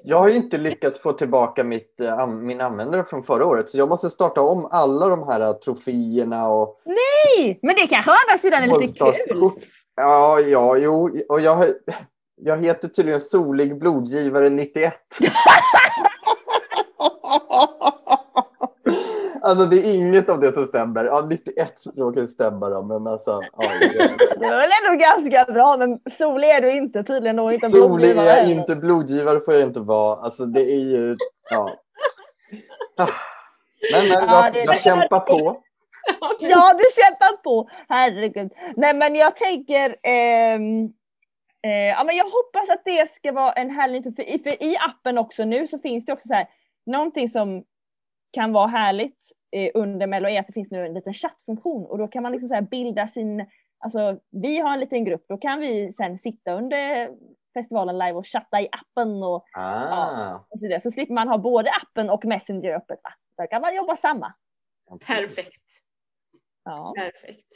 [0.04, 3.78] Jag har ju inte lyckats få tillbaka mitt, eh, min användare från förra året så
[3.78, 8.16] jag måste starta om alla de här eh, troféerna och Nej, Men det kanske å
[8.28, 9.52] andra sidan är lite kul.
[9.96, 11.20] Ja, ja, jo.
[11.30, 11.66] Och jag,
[12.36, 14.94] jag heter tydligen Solig blodgivare 91.
[19.44, 21.06] Alltså det är inget av det som stämmer.
[21.06, 23.42] Ja, 91 råkar stämma då, men alltså.
[23.58, 27.70] Ja, det- Det väl ändå ganska bra, men solig är du inte tydligen och inte
[27.72, 30.16] Solig är jag inte, blodgivare får jag inte vara.
[30.20, 31.18] Alltså det är ju,
[31.50, 31.70] ja.
[32.98, 33.08] Ah.
[33.92, 35.62] Men, men Ja, jag, jag kämpar på.
[36.40, 37.70] Ja, du kämpar på!
[37.90, 38.52] Herregud.
[38.76, 39.96] Nej, men jag tänker...
[40.04, 40.84] ehm,
[41.66, 44.04] eh, ja, men jag hoppas att det ska vara en härlig.
[44.16, 46.48] För, i- för i appen också nu så finns det också så här,
[46.86, 47.64] någonting som
[48.34, 51.98] kan vara härligt eh, under Mello är att det finns nu en liten chattfunktion och
[51.98, 53.46] då kan man liksom så här bilda sin...
[53.78, 57.10] Alltså, vi har en liten grupp, då kan vi sen sitta under
[57.54, 60.36] festivalen live och chatta i appen och, Ah.
[60.50, 60.80] och så vidare.
[60.80, 63.00] Så slipper man ha både appen och Messenger öppet.
[63.04, 63.10] Va?
[63.38, 64.34] Där kan man jobba samma.
[65.08, 65.64] Perfekt.
[66.64, 66.94] Ja.
[66.98, 67.48] Perfekt.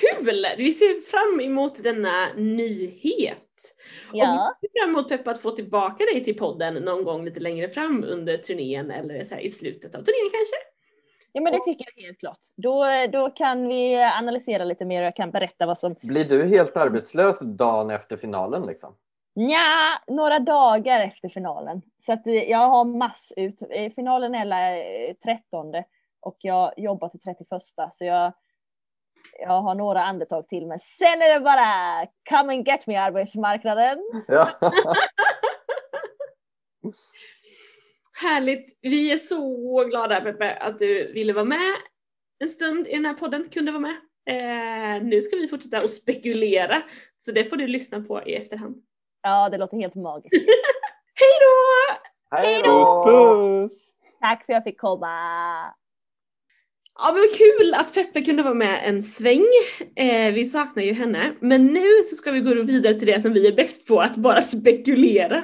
[0.00, 0.46] Kul!
[0.56, 3.38] Vi ser fram emot denna nyhet.
[4.12, 4.48] ja.
[4.50, 7.40] Och vi ser fram emot Peppa att få tillbaka dig till podden någon gång lite
[7.40, 10.56] längre fram under turnén eller så här i slutet av turnén kanske.
[11.32, 12.38] Ja men det tycker jag helt klart.
[12.56, 15.94] Då, då kan vi analysera lite mer och jag kan berätta vad som...
[16.02, 18.94] Blir du helt arbetslös dagen efter finalen liksom?
[19.36, 21.82] Nja, några dagar efter finalen.
[21.98, 23.62] Så att eh, jag har mass ut.
[23.70, 25.72] Eh, Finalen är la- eh, 13
[26.20, 27.46] och jag jobbar till 31
[27.92, 28.32] så jag,
[29.38, 30.66] jag har några andetag till.
[30.66, 33.98] Men sen är det bara come and get me arbetsmarknaden.
[34.28, 34.50] Ja.
[38.12, 38.78] Härligt!
[38.80, 41.76] Vi är så glada Peppe att du ville vara med
[42.40, 43.96] en stund i den här podden, kunde vara med.
[44.26, 46.82] Eh, nu ska vi fortsätta att spekulera,
[47.18, 48.76] så det får du lyssna på i efterhand.
[49.22, 50.34] Ja, det låter helt magiskt.
[51.14, 51.56] Hej då!
[52.36, 53.68] Hej då!
[54.20, 55.08] Tack för att jag fick komma.
[57.02, 59.46] Ja men kul att Peppe kunde vara med en sväng.
[59.96, 61.32] Eh, vi saknar ju henne.
[61.40, 64.16] Men nu så ska vi gå vidare till det som vi är bäst på, att
[64.16, 65.42] bara spekulera.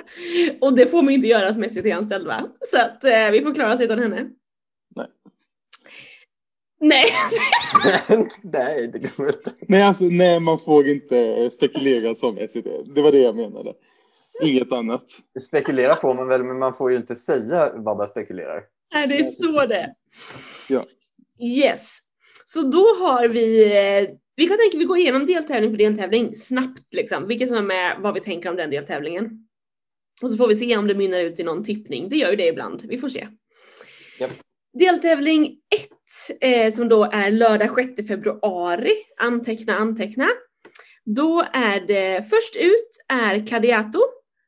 [0.60, 2.48] Och det får man ju inte göra som SVT-anställd va?
[2.66, 4.26] Så att eh, vi får klara oss utan henne.
[4.96, 5.06] Nej.
[6.80, 7.04] Nej,
[8.42, 9.52] Nej, det går inte.
[9.68, 12.94] Nej, alltså, nej, man får inte spekulera som SVT.
[12.94, 13.72] Det var det jag menade.
[14.42, 15.04] Inget annat.
[15.40, 18.62] Spekulera får man väl, men man får ju inte säga vad man spekulerar.
[18.92, 19.94] Nej, det är så det
[20.68, 20.82] Ja.
[21.40, 21.98] Yes.
[22.44, 26.94] Så då har vi, eh, vi kan tänka vi går igenom deltävling för deltävling snabbt
[26.94, 27.26] liksom.
[27.26, 29.46] Vilka som är med, vad vi tänker om den deltävlingen.
[30.22, 32.08] Och så får vi se om det mynnar ut i någon tippning.
[32.08, 32.82] Det gör ju det ibland.
[32.88, 33.28] Vi får se.
[34.18, 34.30] Japp.
[34.78, 38.94] Deltävling 1 eh, som då är lördag 6 februari.
[39.16, 40.28] Anteckna, anteckna.
[41.04, 44.00] Då är det först ut är Kadiato.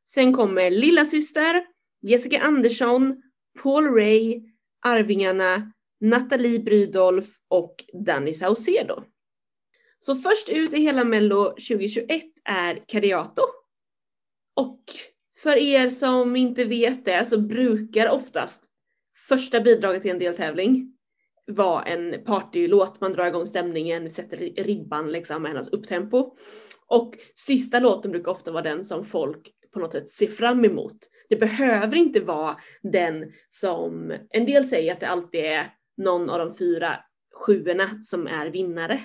[0.07, 1.65] Sen kommer Lilla Syster,
[2.03, 3.23] Jessica Andersson,
[3.63, 4.43] Paul Ray,
[4.83, 9.03] Arvingarna, Nathalie Brydolf och Danny Saucedo.
[10.01, 13.43] Så först ut i hela Mello 2021 är Kadiato.
[14.57, 14.83] Och
[15.43, 18.65] för er som inte vet det så brukar oftast
[19.29, 20.93] första bidraget till en deltävling
[21.47, 23.01] vara en partylåt.
[23.01, 26.37] Man drar igång stämningen, sätter ribban liksom med hennes upptempo.
[26.87, 30.97] Och sista låten brukar ofta vara den som folk på något sätt ser fram emot.
[31.29, 35.67] Det behöver inte vara den som, en del säger att det alltid är
[35.99, 36.97] någon av de fyra
[37.35, 39.01] sjuorna som är vinnare.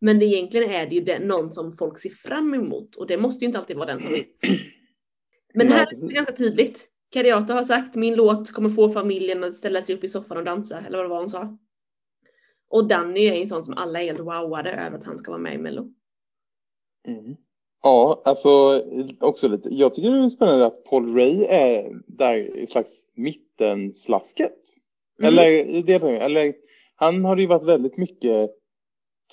[0.00, 3.18] Men det egentligen är det ju den, någon som folk ser fram emot och det
[3.18, 4.26] måste ju inte alltid vara den som vinner.
[5.54, 6.88] Men här är det ganska tydligt.
[7.12, 10.44] Kariata har sagt min låt kommer få familjen att ställa sig upp i soffan och
[10.44, 11.58] dansa, eller vad det var hon sa.
[12.68, 15.40] Och Danny är en sån som alla är helt wowade över att han ska vara
[15.40, 15.92] med i Mello.
[17.08, 17.36] Mm.
[17.82, 18.82] Ja, alltså
[19.20, 19.68] också lite.
[19.74, 24.58] Jag tycker det är spännande att Paul Ray är där i slags mittenslasket.
[25.18, 25.28] Mm.
[25.28, 26.22] Eller, i deltävlingen.
[26.22, 26.54] eller
[26.94, 28.50] han har det ju varit väldigt mycket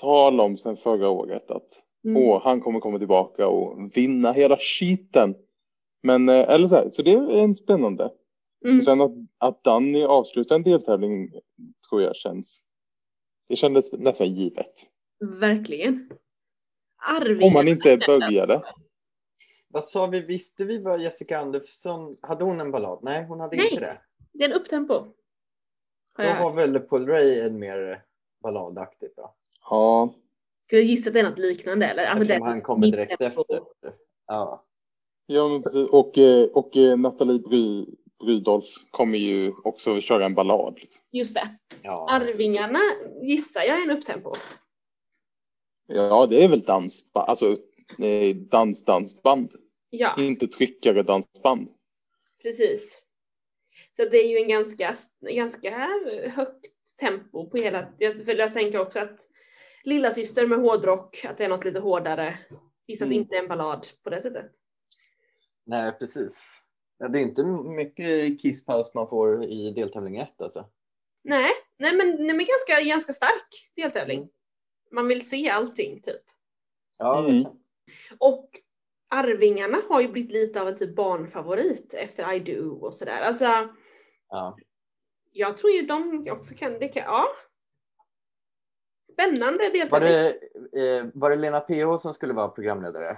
[0.02, 2.24] tal om sedan förra året att Mm.
[2.24, 5.36] åh, han kommer komma tillbaka och vinna hela skiten.
[6.04, 8.12] Men, eh, eller så här, så det är en spännande.
[8.65, 8.78] Mm.
[8.78, 11.32] Och sen att, att Danny avslutar en deltävling
[11.89, 12.63] tror jag känns,
[13.50, 14.74] det kändes nästan givet.
[15.39, 16.10] Verkligen.
[17.19, 17.46] Arvingarna.
[17.46, 18.62] Om man inte började.
[19.67, 23.00] Vad sa vi, visste vi vad Jessica Andersson, hade hon en ballad?
[23.02, 23.69] Nej, hon hade Nej.
[23.72, 24.02] inte det.
[24.34, 25.06] Det är en upptempo.
[26.13, 26.56] Har Då jag hört.
[26.56, 28.04] väl Paul Ray en mer
[28.43, 29.34] balladaktigt då.
[29.69, 30.13] Ja,
[30.67, 32.06] Skulle gissa att det är något liknande eller?
[32.06, 33.41] Alltså Eftersom det- han kommer direkt mittempo.
[33.41, 33.62] efter.
[34.28, 34.63] Ja.
[35.26, 35.89] ja men precis.
[35.89, 37.86] Och, eh, och eh, Nathalie Bry,
[38.19, 40.73] Brydolf kommer ju också köra en ballad.
[40.80, 41.04] Liksom.
[41.12, 41.49] Just det.
[41.82, 42.08] ja.
[42.10, 42.80] Arvingarna
[43.21, 44.34] gissar jag är en upptempo.
[45.88, 47.52] Ja, det är väl dansband, alltså
[48.04, 49.52] eh, dans-dansband.
[49.89, 51.69] Ja, Inte tryckare dansband.
[52.41, 53.03] precis.
[53.97, 55.89] Så det är ju en ganska, ganska
[56.29, 56.65] högt
[56.99, 59.19] tempo på hela, jag, för jag tänker också att
[59.84, 62.39] lilla syster med hårdrock, att det är något lite hårdare.
[62.88, 63.13] Det Mm.
[63.13, 64.51] inte är en ballad på det sättet.
[65.65, 66.60] Nej, precis.
[66.99, 67.43] Det är inte
[67.75, 70.65] mycket kisspaus man får i deltävling 1 alltså.
[71.23, 74.29] Nej, nej men, nej, men ganska, ganska stark deltävling.
[74.91, 76.21] Man vill se allting typ.
[76.97, 77.43] Ja, Mm.
[78.19, 78.49] Och
[79.10, 83.21] Arvingarna har ju blivit lite av en typ barnfavorit efter I Do och sådär.
[83.21, 83.45] Alltså,
[84.34, 84.58] ja.
[85.32, 87.28] jag tror ju de också kan, det kan, ja.
[89.12, 90.39] Spännande Var, deltävling.
[90.72, 93.17] det, eh, var det Lena PH som skulle vara programledare?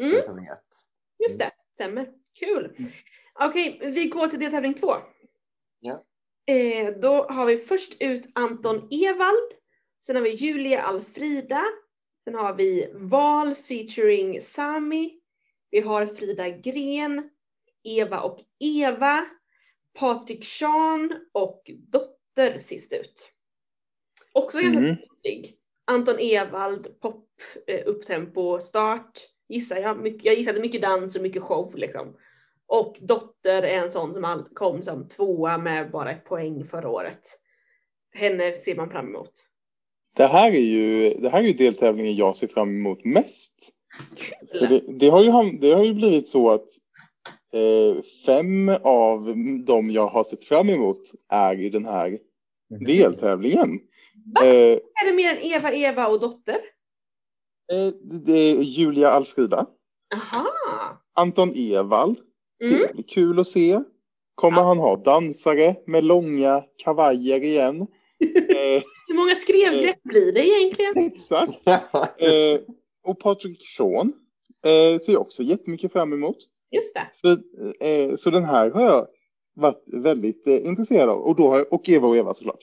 [0.00, 0.58] Mm, Deltävling 1.
[1.18, 2.12] just det, stämmer.
[2.38, 2.76] Kul.
[3.40, 4.94] Okej, vi går till deltävling två.
[5.80, 6.04] Ja.
[6.46, 9.52] Eh, då har vi först ut Anton Ewald.
[10.06, 11.64] Sen har vi Julia Alfrida.
[12.24, 15.20] Sen har vi Val featuring Sami.
[15.70, 17.30] Vi har Frida Gren,
[17.84, 19.26] Eva och Eva,
[19.98, 23.32] Patrik Sean och Dotter sist ut.
[24.32, 24.96] Också ganska Mm.
[24.96, 25.56] tydlig.
[25.84, 27.28] Anton Ewald, pop,
[27.66, 29.10] eh, upptempo, start.
[29.48, 29.98] Gissar jag.
[29.98, 32.16] Mycket, jag gissade mycket dans och mycket show liksom.
[32.66, 37.20] Och Dotter är en sån som kom som tvåa med bara ett poäng förra året.
[38.14, 39.32] Henne ser man fram emot.
[40.16, 43.72] Det här är ju, det här är ju deltävlingen jag ser fram emot mest.
[44.52, 46.68] Det, det, har ju, det har ju blivit så att
[48.26, 49.34] fem av
[49.66, 52.18] de jag har sett fram emot är i den här
[52.86, 53.68] deltävlingen.
[54.34, 54.44] Va?
[54.46, 56.58] Eh, Är det mer än Eva, Eva och Dotter?
[57.72, 57.88] eh,
[58.24, 59.66] det är Julia Alfrida,
[60.14, 60.46] Aha!
[61.14, 62.18] Anton Ewald.
[62.64, 63.02] Mm.
[63.08, 63.80] Kul att se.
[64.34, 67.76] Kommer han ha dansare med långa kavajer igen?
[68.56, 70.96] Eh, Hur många skrevgrepp blir det egentligen?
[70.96, 71.66] exakt.
[72.18, 72.60] Eh,
[73.04, 74.12] och Patrick Sean
[74.64, 76.36] eh, ser jag också jättemycket fram emot.
[76.70, 77.10] Just det.
[77.12, 77.28] Så,
[77.86, 79.06] eh, så den här har jag
[79.54, 81.18] varit väldigt eh, intresserad av.
[81.18, 82.60] Och, då har jag, och Eva och Eva såklart.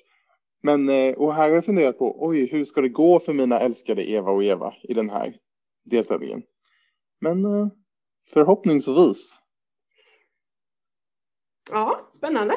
[0.63, 3.60] Men, eh, och här har jag funderat på, oj, hur ska det gå för mina
[3.60, 5.36] älskade Eva och Eva i den här
[5.86, 6.44] deltävlingen?
[7.22, 7.68] Men eh,
[8.34, 9.39] förhoppningsvis.
[11.72, 12.56] Ja, spännande.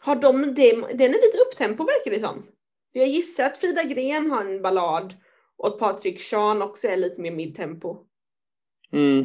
[0.00, 2.46] Har de det, den är lite upptempo verkar det som.
[2.92, 5.14] Jag gissar att Frida Gren har en ballad
[5.56, 8.06] och att Patrik Sean också är lite mer midtempo.
[8.92, 9.24] Mm.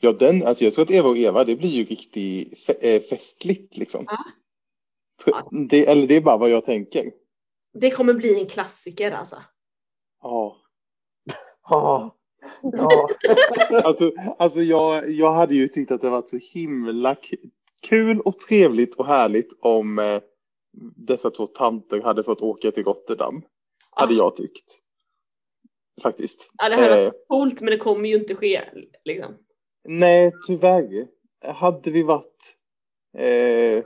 [0.00, 3.00] Ja, den, alltså jag tror att Eva och Eva, det blir ju riktigt fe- eh,
[3.02, 4.04] festligt liksom.
[4.08, 5.48] Ja.
[5.70, 7.12] Det, eller det är bara vad jag tänker.
[7.72, 9.36] Det kommer bli en klassiker alltså.
[10.22, 10.56] Ja.
[11.70, 12.16] Ja.
[12.62, 13.08] Ja.
[13.84, 17.16] Alltså, alltså jag, jag hade ju tyckt att det varit så himla
[17.82, 20.20] kul och trevligt och härligt om eh,
[20.96, 23.42] dessa två tanter hade fått åka till Rotterdam.
[23.90, 24.16] Hade Ah.
[24.16, 24.78] jag tyckt.
[26.02, 26.50] Faktiskt.
[26.58, 28.62] Ja, det här Eh, var coolt men det kommer ju inte ske.
[29.04, 29.34] Liksom.
[29.84, 31.06] Nej, tyvärr.
[31.54, 32.56] Hade vi varit...
[33.16, 33.84] Eh,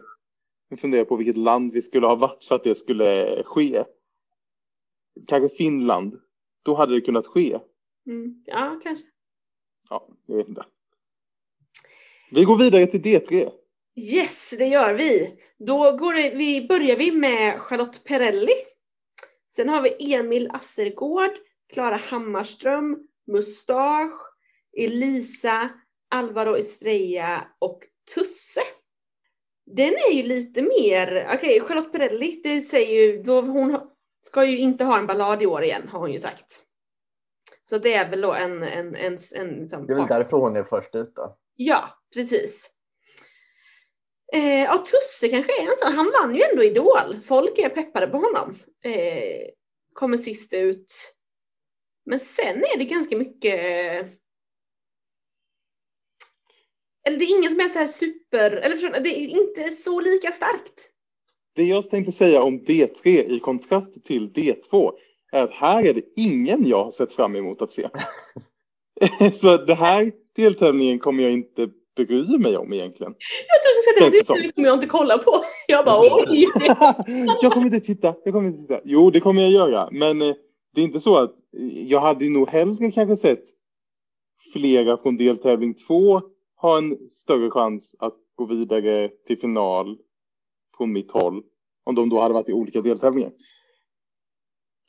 [0.68, 3.84] jag funderar på vilket land vi skulle ha varit för att det skulle ske.
[5.26, 6.20] Kanske Finland.
[6.62, 7.58] Då hade det kunnat ske.
[8.06, 8.42] Mm.
[8.46, 9.06] Ja, kanske.
[9.90, 10.64] Ja, jag vet inte.
[12.30, 13.50] Vi går vidare till D3.
[13.96, 15.38] Yes, det gör vi.
[15.58, 18.52] Då går det, vi, börjar vi med Charlotte Perrelli.
[19.56, 21.30] Sen har vi Emil Assergård,
[21.72, 24.20] Klara Hammarström, Mustasch,
[24.76, 25.68] Elisa,
[26.10, 28.60] Alvaro Estrella och Tusse.
[29.66, 33.80] Den är ju lite mer, okej Charlotte Perrelli, det säger ju, då hon
[34.20, 36.62] ska ju inte ha en ballad i år igen har hon ju sagt.
[37.64, 40.56] Så det är väl då en, en, en, en, liksom, Det är väl därför hon
[40.56, 41.36] är först ut då.
[41.56, 42.70] Ja, precis.
[44.32, 45.92] Eh, ja, Tusse kanske är en sån.
[45.92, 47.20] Han vann ju ändå Idol.
[47.26, 48.58] Folk är peppade på honom.
[48.84, 49.50] Eh,
[49.92, 51.14] kommer sist ut.
[52.04, 54.06] Men sen är det ganska mycket...
[57.08, 58.50] Eller det är ingen som är så här super...
[58.50, 60.90] Eller förstår det är inte så lika starkt.
[61.54, 64.90] Det jag tänkte säga om D3 i kontrast till D2
[65.32, 67.88] är att här är det ingen jag har sett fram emot att se.
[69.40, 73.14] Så det här deltävlingen kommer jag inte bryr mig om egentligen.
[73.48, 75.44] Jag tror det ska säga det kommer jag inte kolla på.
[75.68, 76.46] Jag bara oj.
[77.42, 78.80] jag kommer inte titta, jag kommer inte titta.
[78.84, 80.34] Jo, det kommer jag göra, men eh,
[80.74, 81.34] det är inte så att
[81.86, 83.42] jag hade nog hellre kanske sett
[84.52, 86.22] flera från deltävling två
[86.60, 89.98] ha en större chans att gå vidare till final
[90.76, 91.42] från mitt håll.
[91.84, 93.32] Om de då hade varit i olika deltävlingar.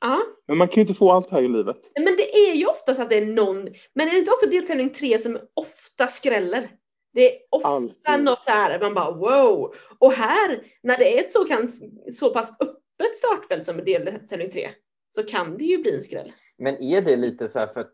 [0.01, 0.22] Ja.
[0.47, 1.91] Men man kan ju inte få allt här i livet.
[1.95, 4.89] Men det är ju oftast att det är någon, men är det inte också deltävling
[4.89, 6.72] tre som ofta skräller?
[7.13, 8.24] Det är ofta Alltid.
[8.24, 9.74] något så här, man bara wow.
[9.99, 11.72] Och här, när det är ett så, kan,
[12.13, 14.70] så pass öppet startfält som deltävling tre,
[15.12, 16.32] så kan det ju bli en skräll.
[16.57, 17.91] Men är det lite så här för att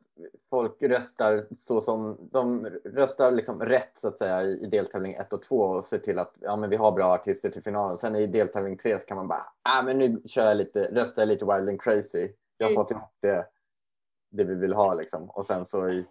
[0.49, 5.43] folk röstar så som de röstar liksom rätt så att säga i deltävling 1 och
[5.43, 7.97] 2 och ser till att ja, men vi har bra artister till finalen.
[7.97, 11.21] Sen i deltävling 3 så kan man bara, ah, men nu kör jag lite, röstar
[11.21, 12.29] jag lite wild and crazy.
[12.57, 12.83] Jag har Mm.
[12.83, 13.45] fått ihop det,
[14.31, 15.29] det vi vill ha liksom.
[15.29, 16.05] Och sen så i,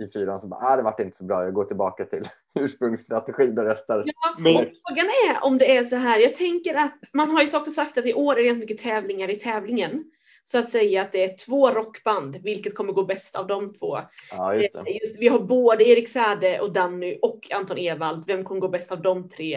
[0.00, 2.22] i fyran så bara, ah, det vart inte så bra, jag går tillbaka till
[2.60, 4.04] ursprungsstrategin och röstar.
[4.06, 4.54] Ja, Men-
[4.88, 7.72] frågan är om det är så här, jag tänker att man har ju sagt och
[7.72, 10.04] sagt att i år är det ganska mycket tävlingar i tävlingen.
[10.44, 13.98] Så att säga att det är två rockband, vilket kommer gå bäst av de två.
[14.32, 14.78] Ja, just det.
[14.90, 18.24] Eh, Just, vi har både Erik Sade och Danny och Anton Ewald.
[18.26, 19.54] Vem kommer gå bäst av de tre?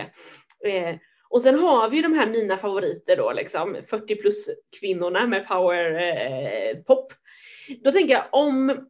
[0.65, 0.95] Eh,
[1.29, 5.47] och sen har vi ju de här mina favoriter då, liksom 40 plus kvinnorna med
[5.47, 7.13] power eh, pop.
[7.83, 8.87] Då tänker jag om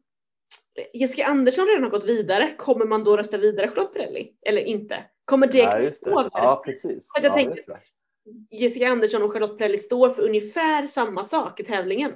[0.94, 4.36] Jessica Andersson redan har gått vidare, kommer man då rösta vidare Charlotte Perrelli?
[4.42, 5.04] Eller inte?
[5.26, 6.12] Kommer det Ja, just det.
[6.34, 7.14] Ja, precis.
[7.18, 7.80] För jag Ja, tänker-.
[8.52, 12.12] Jessica Andersson och Charlotte Perrelli står för ungefär samma sak i tävlingen.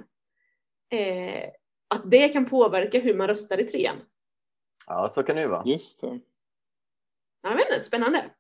[0.92, 1.50] Eh,
[1.88, 3.98] att det kan påverka hur man röstar i trean.
[4.88, 5.64] ja, så kan det ju vara.
[5.66, 6.08] Just det.
[7.44, 8.32] Ja, Jag vet inte, spännande.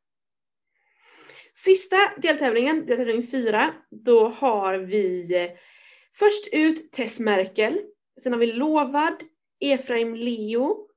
[1.53, 5.51] Sista deltävlingen, deltävling fyra, då har vi eh,
[6.13, 7.81] först ut Tess Merkel,
[8.23, 9.23] sen har vi Lovad,
[9.59, 10.87] Efraim Leo,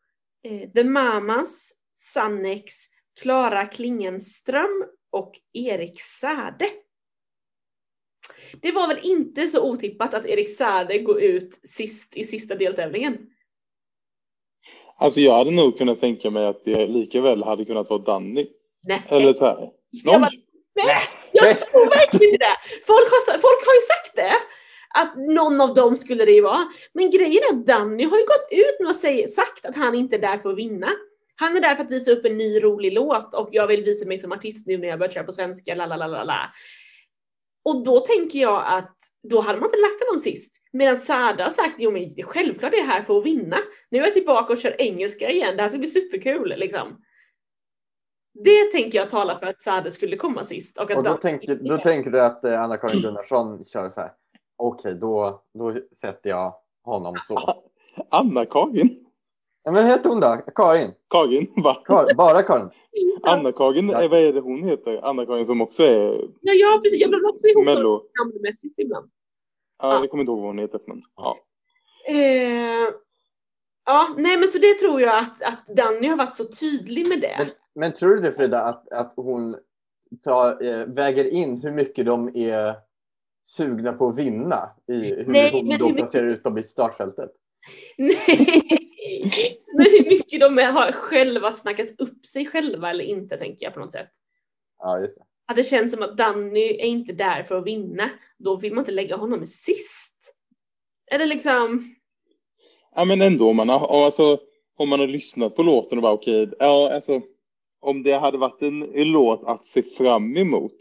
[0.44, 2.72] eh, The Mamas, Sannex,
[3.20, 6.66] Klara Klingenström och Erik Sade.
[8.62, 13.18] Det var väl inte så otippat att Erik Sade går ut sist i sista deltävlingen?
[14.96, 18.46] Alltså jag hade nog kunnat tänka mig att det lika väl hade kunnat vara Danny.
[18.86, 19.02] Nej.
[19.08, 19.70] Eller så här.
[19.90, 20.30] Jag bara,
[20.74, 20.96] Nej,
[21.32, 22.56] jag tror verkligen inte det.
[22.86, 24.34] Folk har, folk har ju sagt det.
[24.94, 26.68] Att någon av dem skulle det ju vara.
[26.92, 29.94] Men grejen är att Danny har ju gått ut med att säga, sagt att han
[29.94, 30.90] inte är där för att vinna.
[31.36, 34.06] Han är där för att visa upp en ny rolig låt och jag vill visa
[34.06, 36.40] mig som artist nu när jag börjat köra på svenska, la la la la la.
[37.62, 40.56] Och då tänker jag att då hade man inte lagt honom sist.
[40.72, 43.56] Medan Sada har sagt, jo men självklart är jag här för att vinna.
[43.90, 47.00] Nu är jag tillbaka och kör engelska igen, det här ska bli superkul liksom.
[48.44, 50.78] Det tänker jag tala för att Sade skulle komma sist.
[50.78, 54.12] Och att Och då, tänker, då tänker du att eh, Anna-Karin Gunnarsson kör så här.
[54.62, 56.54] Okej, då, då sätter jag
[56.84, 57.62] honom så.
[58.10, 59.06] Anna-Karin.
[59.62, 60.40] Ja, men vad heter hon då?
[60.54, 60.92] Karin?
[61.10, 61.82] Karin, va?
[61.84, 62.70] Kar, bara Karin?
[63.22, 65.00] Anna-Karin, eh, vad är det hon heter?
[65.04, 67.00] Anna-Karin som också är Ja, ja precis.
[67.00, 68.02] Jag blandar också ihop mello.
[68.18, 69.10] namnmässigt ibland.
[69.82, 70.80] Ja, jag kommer inte ihåg vad hon heter.
[70.86, 71.36] Men, ja.
[72.08, 72.94] Eh,
[73.86, 77.20] ja, nej men så det tror jag att, att Danny har varit så tydlig med
[77.20, 77.36] det.
[77.38, 79.56] Men, men tror du det Frida, att, att hon
[80.24, 82.74] tar, eh, väger in hur mycket de är
[83.42, 87.30] sugna på att vinna i hur Nej, men då placerar ut dem i startfältet?
[87.98, 88.78] Nej!
[89.76, 93.80] Men hur mycket de har själva snackat upp sig själva eller inte tänker jag på
[93.80, 94.10] något sätt.
[94.78, 95.22] Ja, just det.
[95.46, 98.10] Att det känns som att Danny är inte där för att vinna.
[98.38, 100.34] Då vill man inte lägga honom sist.
[101.10, 101.94] Eller liksom,
[102.94, 104.38] ja, men ändå om man har, alltså,
[104.76, 107.22] om man har lyssnat på låten och bara okej, ja alltså
[107.80, 110.76] om det hade varit en, en låt att se fram emot.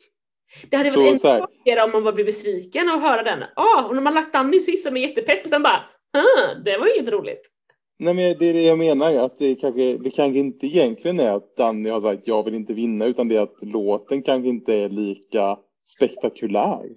[0.69, 3.43] Det hade Så- varit ännu tråkigare om man bara blev besviken och höra den.
[3.55, 5.83] Ja, och när man lagt Danny sist som är jättepepp och sen bara,
[6.13, 7.41] ah, det var inget roligt.
[7.99, 11.31] Nej, men det är det jag menar, att det kanske, det kanske inte egentligen är
[11.31, 14.73] att Danny har sagt jag vill inte vinna, utan det är att låten kanske inte
[14.73, 16.89] är lika spektakulär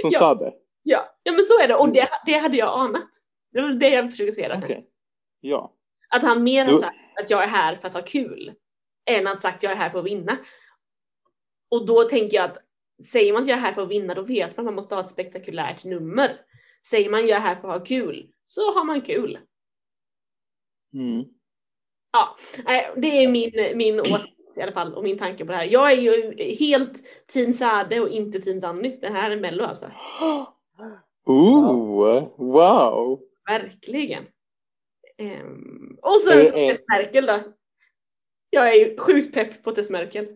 [0.00, 0.18] som Ja.
[0.18, 0.52] Sade.
[0.82, 3.08] Ja, ja men så är det och det, det hade jag anat.
[3.52, 4.82] Det var det jag försöker säga kanske.
[5.40, 5.72] Ja.
[6.08, 8.52] Att han mer har sagt att jag är här för att ha kul.
[9.10, 10.36] Än att sagt jag är här för att vinna.
[11.70, 12.58] Och då tänker jag att
[13.04, 14.94] säger man att jag är här för att vinna då vet man att man måste
[14.94, 16.40] ha ett spektakulärt nummer.
[16.86, 19.38] Säger man jag är här för att ha kul så har man kul.
[20.94, 21.24] Mm.
[22.12, 25.58] Ja, nej, det är min, min åsikt i alla fall och min tanke på det
[25.58, 25.64] här.
[25.64, 28.96] Jag är ju helt team Sade och inte team Danny.
[29.00, 29.86] Det här är Mello alltså.
[31.26, 33.20] Ooh, wow!
[33.46, 34.24] Verkligen.
[35.18, 36.72] Ehm, och sen Eh, eh.
[36.72, 37.40] Tess Merkel då.
[38.50, 40.28] Jag är ju sjukt pepp på Tess Merkel.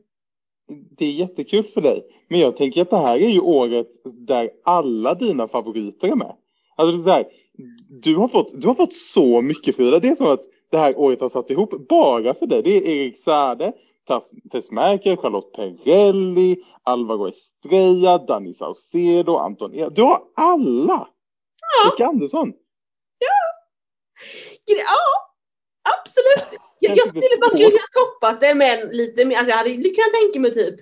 [0.96, 2.02] Det är jättekul för dig.
[2.28, 6.36] Men jag tänker att det här är ju året där alla dina favoriter är med.
[6.76, 7.24] Alltså det där,
[7.88, 9.98] du, har fått, du har fått så mycket Frida.
[9.98, 12.62] Det är som att det här året har satt ihop bara för det.
[12.62, 13.72] Det är Erik Sade,
[14.52, 21.08] Tess Merkel, Charlotte Perrelli, Alvaro Estrella, Danny Saucedo, Anton e Du har alla!
[21.60, 21.84] Ja.
[21.84, 22.52] Jessica Andersson.
[23.18, 23.40] Ja.
[24.66, 25.06] Ja,
[26.00, 26.60] absolut.
[26.80, 30.12] Jag, jag skulle bara skulle kunna toppat det med lite mer, alltså jag hade kunnat
[30.22, 30.80] tänka mig typ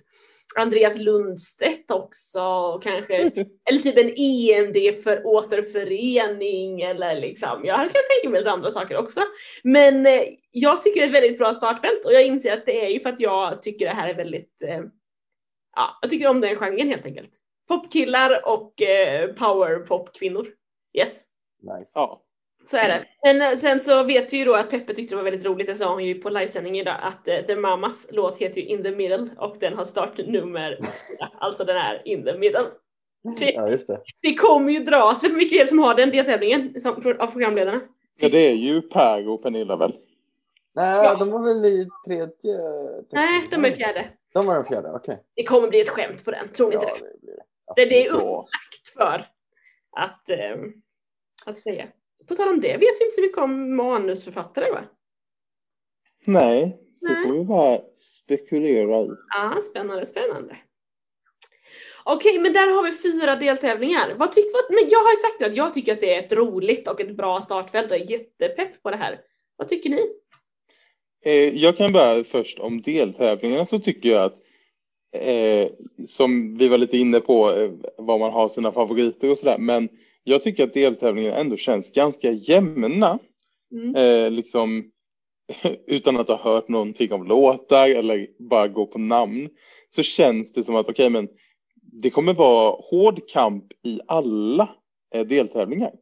[0.56, 3.16] Andreas Lundstedt också kanske,
[3.70, 8.70] eller typ en EMD för återförening eller liksom, jag hade kunnat tänka mig lite andra
[8.70, 9.20] saker också.
[9.62, 12.84] Men eh, jag tycker det är ett väldigt bra startfält och jag inser att det
[12.84, 14.80] är ju för att jag tycker det här är väldigt, eh,
[15.76, 17.30] ja, jag tycker om den genren helt enkelt.
[17.68, 20.48] Popkillar och eh, powerpop-kvinnor.
[20.94, 21.12] Yes.
[21.62, 21.90] Nice.
[21.94, 22.22] Ja.
[22.70, 23.06] Så är det.
[23.22, 25.66] Men eh, sen så vet vi ju då att Peppe tyckte det var väldigt roligt,
[25.66, 28.82] det sa hon ju på livesändning idag, att uh, The Mamas låt heter ju In
[28.82, 32.64] the Middle och den har startnummer fyra, alltså den är In the Middle.
[33.38, 34.00] Det, ja, just det.
[34.22, 37.80] det kommer ju dras, för är det som har den deltävlingen som, av programledarna?
[38.20, 39.94] Ja, det är ju Per och Pernilla väl?
[40.74, 41.14] Nej, ja.
[41.14, 42.58] de var väl i tredje?
[43.12, 44.08] Nej, de är fjärde.
[44.34, 45.12] De var den fjärde, okej.
[45.12, 45.24] Okay.
[45.34, 47.06] Det kommer bli ett skämt på den, tror ni ja, inte det?
[47.76, 49.26] Det, blir det, det är upplagt för
[49.96, 50.82] att, um,
[51.46, 51.86] att säga.
[52.28, 54.84] På tal om det vet vi inte så mycket om manusförfattare va?
[56.24, 59.08] Nej, det får vi bara spekulera i.
[59.36, 60.56] Ja, spännande, spännande.
[62.04, 64.14] Okej, men där har vi fyra deltävlingar.
[64.16, 66.32] Vad tyck, vad, men jag har ju sagt att jag tycker att det är ett
[66.32, 69.20] roligt och ett bra startfält och är jättepepp på det här.
[69.56, 70.00] Vad tycker ni?
[71.24, 74.38] Eh, jag kan bara först om deltävlingarna så tycker jag att
[75.16, 75.68] eh,
[76.06, 79.88] som vi var lite inne på eh, vad man har sina favoriter och sådär men
[80.28, 83.18] jag tycker att deltävlingen ändå känns ganska jämna.
[83.72, 83.96] Mm.
[83.96, 84.90] Eh, liksom,
[85.86, 89.48] utan att ha hört någonting om låtar eller bara gå på namn
[89.88, 91.28] så känns det som att okej, okay, men
[92.02, 94.68] det kommer vara hård kamp i alla
[95.14, 95.92] eh, deltävlingar.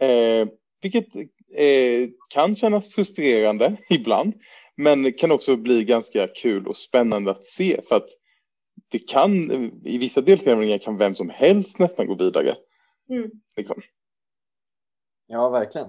[0.00, 0.48] Eh,
[0.82, 1.16] vilket
[1.56, 4.34] eh, kan kännas frustrerande ibland,
[4.76, 8.08] men kan också bli ganska kul och spännande att se för att
[8.90, 9.50] det kan
[9.84, 12.54] i vissa deltävlingar kan vem som helst nästan gå vidare.
[13.08, 13.30] Mm.
[13.56, 13.82] Liksom.
[15.26, 15.88] Ja, verkligen.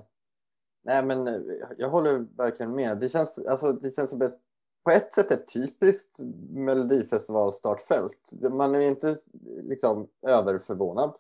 [0.82, 1.42] Nej, men eh,
[1.78, 3.00] jag håller verkligen med.
[3.00, 4.40] Det känns, alltså, det känns som ett,
[4.84, 8.34] på ett sätt ett typiskt Melodifestival-startfält.
[8.52, 11.20] Man är inte liksom överförvånad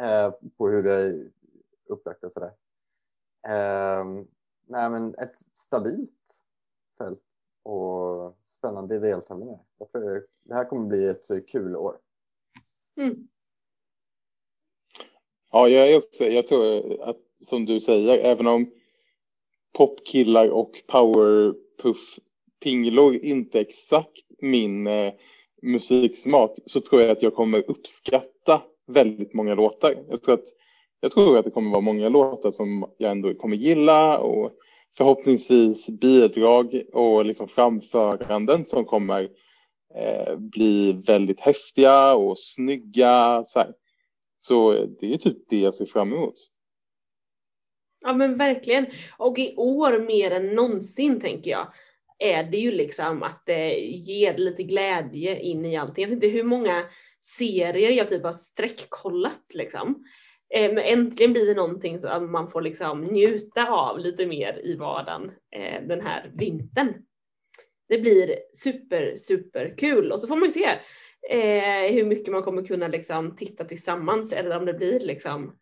[0.00, 1.30] eh, på hur det är
[1.86, 2.52] upplagt och sådär.
[3.46, 4.04] Eh,
[4.66, 6.44] nej, men ett stabilt
[6.98, 7.24] fält
[7.62, 9.60] och spännande deltävlingar.
[10.42, 11.98] Det här kommer bli ett kul år.
[12.96, 13.28] Mm.
[15.54, 17.16] Ja, jag är också, jag tror att
[17.48, 18.70] som du säger, även om
[19.76, 22.18] popkillar och powerpuff
[22.62, 25.12] pinglor inte exakt min eh,
[25.62, 29.96] musiksmak så tror jag att jag kommer uppskatta väldigt många låtar.
[30.10, 30.44] Jag tror att
[31.00, 34.52] jag tror att det kommer vara många låtar som jag ändå kommer gilla och
[34.96, 39.28] förhoppningsvis bidrag och liksom framföranden som kommer
[39.94, 43.42] eh, bli väldigt häftiga och snygga.
[43.44, 43.72] Så här.
[44.46, 46.34] Så det är typ det jag ser fram emot.
[48.00, 48.86] Ja men verkligen.
[49.18, 51.72] Och i år mer än någonsin tänker jag
[52.18, 56.02] är det ju liksom att eh, det ger lite glädje in i allting.
[56.02, 56.84] Jag vet inte hur många
[57.22, 60.04] serier jag typ har streckkollat liksom.
[60.54, 64.76] Eh, men äntligen blir det någonting som man får liksom njuta av lite mer i
[64.76, 66.94] vardagen eh, den här vintern.
[67.88, 70.68] Det blir super, super kul och så får man ju se
[71.30, 75.56] eh, hur mycket man kommer kunna liksom titta tillsammans eller om det blir liksom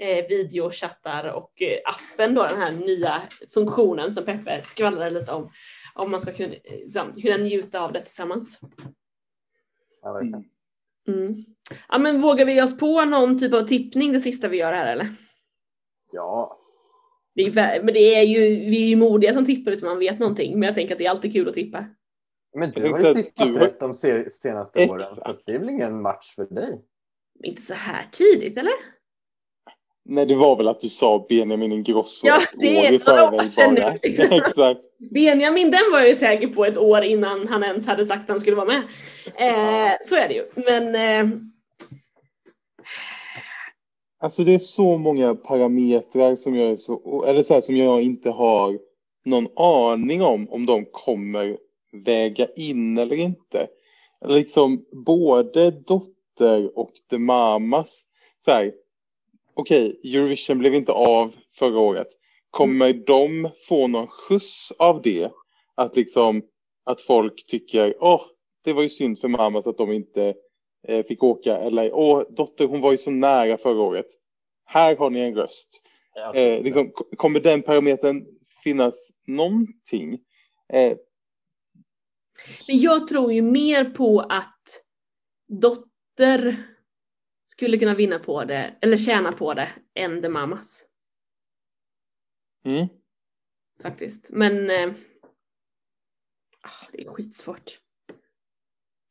[0.00, 3.22] eh, videochattar och eh, appen då, den här nya
[3.54, 5.50] funktionen som Peppe skvallrar lite om,
[5.94, 8.60] om man ska kunna, liksom, kunna njuta av det tillsammans.
[10.02, 10.20] Ja.
[11.08, 11.34] Mm.
[11.88, 14.92] Ja, men vågar vi oss på någon typ av tippning det sista vi gör här
[14.92, 15.06] eller?
[16.12, 16.56] Ja.
[17.34, 20.18] Det är, men det är ju, vi är ju modiga som tippar utan man vet
[20.18, 21.86] någonting, men jag tänker att det är alltid kul att tippa.
[22.54, 23.58] Men du har ju tippat du...
[23.58, 24.90] rätt de senaste Exakt.
[24.90, 26.80] åren, så det är väl ingen match för dig?
[27.44, 28.72] Inte så här tidigt, eller?
[30.10, 33.30] Nej, det var väl att du sa Benjamin Ingrosso ja, det ett år i förväg
[33.30, 33.98] bara.
[34.02, 34.26] Liksom.
[34.32, 34.80] Exakt.
[35.10, 38.28] Benjamin, den var jag ju säker på ett år innan han ens hade sagt att
[38.28, 38.82] han skulle vara med.
[39.26, 40.44] Eh, så är det ju.
[40.54, 40.94] Men...
[40.94, 41.38] Eh...
[44.20, 48.02] Alltså det är så många parametrar som jag, är så, eller så här, som jag
[48.02, 48.78] inte har
[49.24, 51.56] någon aning om, om de kommer
[52.02, 53.68] väga in eller inte.
[54.26, 58.06] Liksom både Dotter och The Mamas.
[58.38, 58.72] Så här,
[59.54, 62.06] okej, okay, Eurovision blev inte av förra året.
[62.50, 63.04] Kommer mm.
[63.06, 65.30] de få någon skjuts av det?
[65.74, 66.42] Att liksom
[66.84, 68.22] att folk tycker, åh, oh,
[68.64, 70.34] det var ju synd för Mamas att de inte
[70.88, 71.56] eh, fick åka.
[71.56, 74.06] Eller, åh, Dotter, hon var ju så nära förra året.
[74.64, 75.82] Här har ni en röst.
[76.34, 78.24] Eh, liksom, kommer den parametern
[78.64, 80.18] finnas någonting.
[80.72, 80.96] Eh,
[82.68, 84.84] Men jag tror ju mer på att
[85.48, 86.56] Dotter
[87.44, 90.84] skulle kunna vinna på det, eller tjäna på det, än The Mamas.
[92.64, 92.88] mm.
[93.82, 94.30] Faktiskt.
[94.32, 94.70] Men
[96.60, 97.80] ah, det är skitsvårt.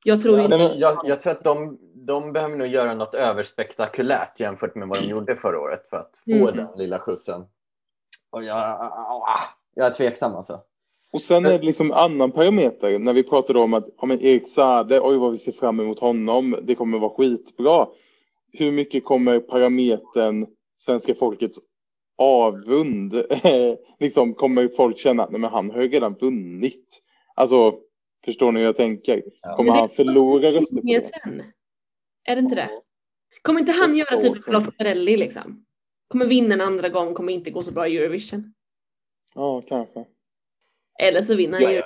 [0.06, 0.76] Jag tror Alltså, inte...
[0.78, 5.08] jag, jag tror att de, de behöver nog göra något överspektakulärt jämfört med vad de
[5.10, 6.56] gjorde förra året för att få Mm.
[6.56, 7.46] den lilla skjutsen.
[8.30, 9.40] Och jag, ah,
[9.74, 10.64] jag är tveksam alltså.
[11.12, 14.48] Och sen är det liksom annan parameter när vi pratade om att ja, men Erik
[14.48, 17.88] Saade, oj vad vi ser fram emot honom, det kommer vara skitbra.
[18.54, 21.60] Hur mycket kommer parametern svenska folkets
[22.18, 23.14] avund,
[24.00, 27.04] liksom kommer folk känna att nej, men han har ju redan vunnit.
[27.36, 27.80] Alltså,
[28.26, 29.24] förstår ni hur jag tänker?
[29.56, 31.06] Kommer han förlora röster på Mer det?
[31.06, 31.44] sen.
[32.26, 32.70] Är det inte det?
[33.42, 34.46] Kommer inte han göra typ
[34.78, 35.66] Perrelli liksom?
[36.08, 38.54] Kommer vinna en andra gång, kommer inte gå så bra i Eurovision.
[39.36, 40.06] Ja, kanske.
[41.00, 41.82] Eller så vinner han Ja, ju.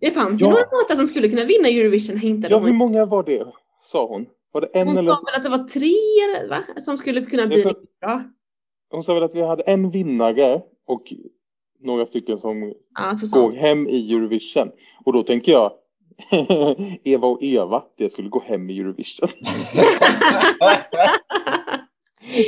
[0.00, 0.50] Det fanns ju Ja.
[0.50, 3.46] några låtar som skulle kunna vinna Eurovision, hintade Ja, hur många var det?
[3.82, 4.26] Sa hon.
[4.52, 5.10] Var det en Hon eller?
[5.10, 5.94] sa väl att det var tre
[6.28, 6.62] eller, va?
[6.80, 8.22] som skulle kunna bli för- bra.
[8.90, 11.12] Hon sa väl att vi hade en vinnare och
[11.80, 14.70] några stycken som Ja, så sa går hem i Eurovision.
[15.04, 15.72] Och då tänker jag
[17.04, 19.28] Eva och Eva, det skulle gå hem i Eurovision.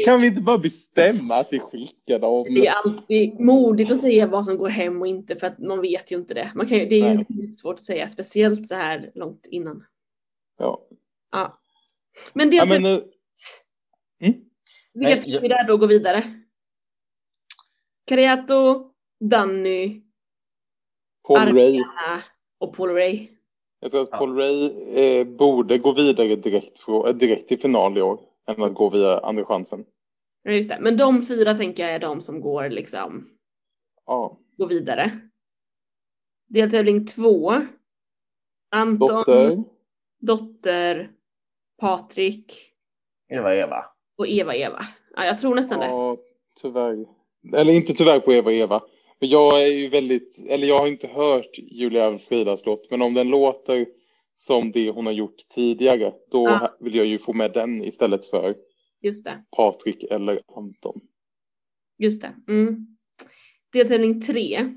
[0.04, 2.54] Kan vi inte bara bestämma att vi skickar dem?
[2.54, 5.80] Det är alltid modigt att säga vad som går hem och inte för att man
[5.80, 6.52] vet ju inte det.
[6.54, 7.56] Man kan, ju- det är ju Nej.
[7.56, 9.84] svårt att säga, speciellt så här långt innan.
[10.58, 10.80] Ja.
[11.32, 11.58] Ja.
[12.32, 13.00] Men det Ja, är men, eh,
[14.94, 16.24] Vilka Nej, jag- vi där då går vidare?
[18.06, 18.90] Cariato,
[19.20, 20.02] Danny,
[21.28, 21.82] Paul Ar- Ray.
[22.58, 23.28] Och Paul Ray.
[23.80, 24.10] Jag tror att.
[24.10, 26.80] Paul Ray eh, borde gå vidare direkt,
[27.20, 28.20] direkt till final i år.
[28.48, 29.84] Än att gå via andra chansen.
[30.42, 30.78] Ja, just det.
[30.80, 33.28] Men de fyra tänker jag är de som går liksom,
[34.06, 34.38] Ja.
[34.56, 35.10] går vidare.
[36.48, 37.52] Deltävling två.
[38.70, 39.64] Anton, Dotter.
[40.20, 41.10] Dotter,
[41.80, 42.52] Patrik
[43.28, 43.76] Eva, Eva.
[44.16, 44.80] och Eva Eva.
[45.16, 45.86] Ja, jag tror nästan det.
[45.86, 46.16] Ja,
[46.60, 47.06] tyvärr.
[47.56, 48.82] Eller inte tyvärr på Eva Eva.
[49.20, 53.14] Men jag är ju väldigt, eller jag har inte hört Julia Alfridas låt, men om
[53.14, 53.86] den låter
[54.46, 56.76] som det hon har gjort tidigare, då Ja.
[56.80, 58.54] vill jag ju få med den istället för
[59.00, 59.44] Just det.
[59.56, 61.00] Patrik eller Anton.
[61.98, 62.34] Just det.
[62.48, 62.86] Mm.
[63.72, 64.74] Deltävling tre.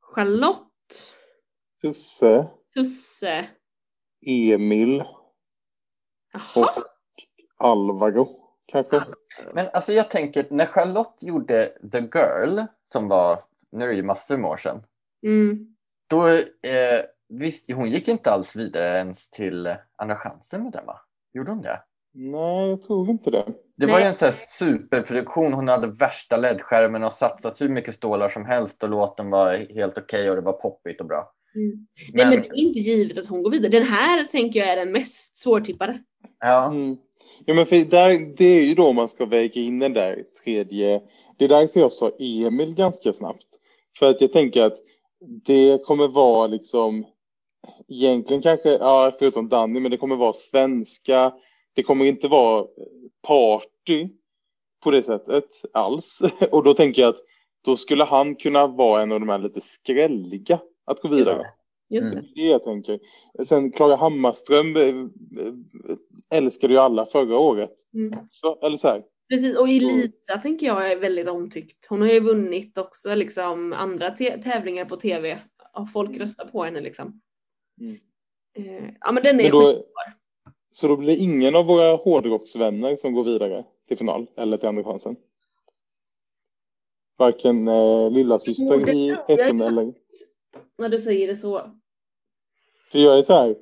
[0.00, 1.14] Charlotte,
[1.82, 3.48] Tusse, Tusse,
[4.26, 5.04] Emil
[6.32, 6.66] jaha.
[6.76, 6.84] och
[7.56, 8.28] Alvaro
[8.66, 9.02] kanske.
[9.54, 13.38] Men alltså jag tänker, när Charlotte gjorde The Girl, som var,
[13.72, 14.82] nu är det ju massor med år sedan,
[15.22, 15.76] Mm.
[16.06, 16.26] då,
[16.68, 21.00] eh, visst, hon gick inte alls vidare ens till Andra chansen med den va?
[21.34, 21.80] Gjorde hon det?
[22.14, 23.44] Nej, jag tror inte det.
[23.76, 24.02] Det var Nej.
[24.02, 28.44] ju en sån här superproduktion, hon hade värsta ledskärmen och satsat hur mycket stålar som
[28.44, 31.32] helst och låten var helt okej och det var poppigt och bra.
[31.54, 31.86] Mm.
[32.14, 33.70] Men, Nej men det är inte givet att hon går vidare.
[33.70, 36.02] Den här tänker jag är den mest svårtippade.
[36.40, 36.96] ja, Mm.
[37.44, 41.02] Ja, men för där, det är ju då man ska väga in den där tredje.
[41.38, 43.46] Det är därför jag sa Emil ganska snabbt.
[43.98, 44.76] För att jag tänker att
[45.46, 47.06] det kommer vara liksom
[47.88, 51.32] egentligen kanske, ja förutom Danny, men det kommer vara svenska.
[51.74, 52.66] Det kommer inte vara
[53.26, 54.08] party
[54.84, 56.20] på det sättet alls.
[56.52, 57.20] Och då tänker jag att
[57.64, 61.46] då skulle han kunna vara en av de här lite skrälliga att gå vidare.
[61.90, 62.24] Just Mm.
[62.24, 62.42] det.
[62.42, 62.98] Det jag tänker.
[63.44, 65.52] Sen Klara Hammarström eh, eh,
[66.30, 67.74] älskade ju alla förra året.
[67.94, 68.18] Mm.
[68.30, 69.02] Så, eller så här.
[69.28, 71.86] Precis, och Elisa tänker jag är väldigt omtyckt.
[71.88, 75.38] Hon har ju vunnit också liksom andra tävlingar på tv.
[75.74, 77.20] Och folk röstar på henne liksom.
[77.80, 77.96] Mm.
[78.54, 79.84] Eh, ja men den är Men då,
[80.70, 84.68] så då blir det ingen av våra hårdrocksvänner som går vidare till final eller till
[84.68, 85.16] andra chansen?
[87.18, 89.08] Varken eh, lilla syster Jo, det i
[89.50, 89.66] inte.
[89.66, 89.94] eller...
[90.78, 91.70] När du säger det så.
[92.92, 93.56] För jag är så här,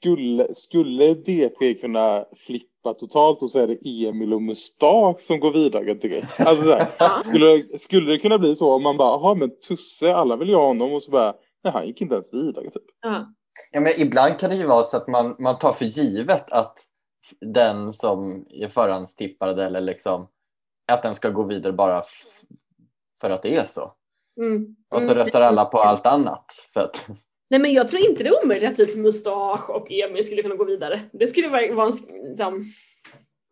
[0.00, 5.52] skulle, skulle D3 kunna flippa totalt och så är det Emil och Mustasch som går
[5.52, 6.40] vidare direkt.
[6.40, 10.14] Alltså så här, skulle, skulle det kunna bli så om man bara, jaha men Tusse,
[10.14, 11.34] alla vill ju ha honom och så bara,
[11.64, 12.82] nej han gick inte ens vidare typ.
[13.00, 13.34] Ja.
[13.70, 16.78] Ja, men ibland kan det ju vara så att man, man tar för givet att
[17.40, 20.28] den som är förhandstippad eller liksom
[20.92, 22.40] att den ska gå vidare bara f-
[23.20, 23.92] för att det är så.
[24.40, 24.76] Mm.
[24.90, 25.14] Och så Mm.
[25.24, 26.44] röstar alla på allt annat.
[26.72, 27.06] För att,
[27.50, 30.54] Nej men jag tror inte det är omöjligt att typ Mustasch och Emil skulle kunna
[30.54, 31.00] gå vidare.
[31.12, 31.92] Det skulle vara vara en
[32.28, 32.64] liksom,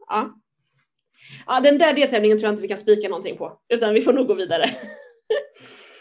[0.08, 0.34] ja.
[1.46, 3.60] Ja den där deltävlingen tror jag inte vi kan spika någonting på.
[3.68, 4.64] Utan vi får nog gå vidare.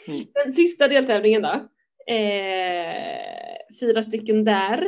[0.07, 0.25] Mm.
[0.33, 1.67] Den sista deltävlingen då.
[2.09, 4.87] Eh, fyra stycken där.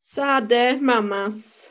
[0.00, 1.70] Sade, Mamas,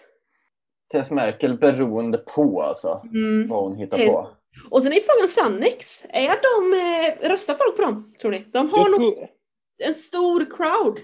[0.91, 4.13] Tess Merkel beroende på alltså mm, vad hon hittar Tess.
[4.13, 4.28] på.
[4.70, 8.45] Och sen är frågan Sannex, är de, eh, röstar folk på dem tror ni?
[8.53, 9.28] De har nog tror,
[9.84, 10.99] en stor crowd.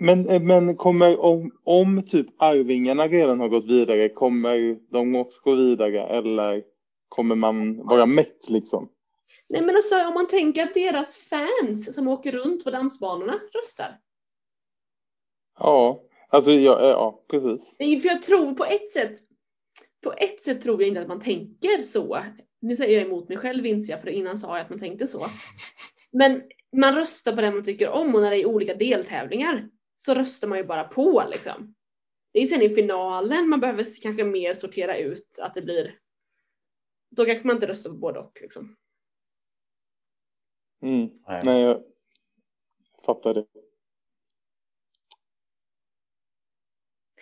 [0.00, 5.40] men, eh, men kommer om, om typ Arvingarna redan har gått vidare, kommer de också
[5.44, 6.62] gå vidare eller
[7.08, 8.88] kommer man vara mätt liksom?
[9.48, 13.98] Nej men alltså om man tänker att deras fans som åker runt på dansbanorna röstar.
[15.58, 17.74] Ja, alltså ja, eh, ja precis.
[17.76, 19.20] För jag tror på ett sätt,
[20.04, 22.22] på ett sätt tror jag inte att man tänker så.
[22.60, 25.06] Nu säger jag emot mig själv inser jag, för innan sa jag att man tänkte
[25.06, 25.26] så.
[26.12, 26.42] Men
[26.76, 30.48] man röstar på det man tycker om och när det är olika deltävlingar så röstar
[30.48, 31.74] man ju bara på liksom.
[32.32, 35.98] Det är sen i finalen man behöver kanske mer sortera ut att det blir
[37.10, 38.76] då kanske man inte röstar på både och liksom.
[40.82, 41.10] Mm.
[41.28, 41.42] Nej.
[41.44, 41.82] Nej, jag
[43.06, 43.44] fattar det.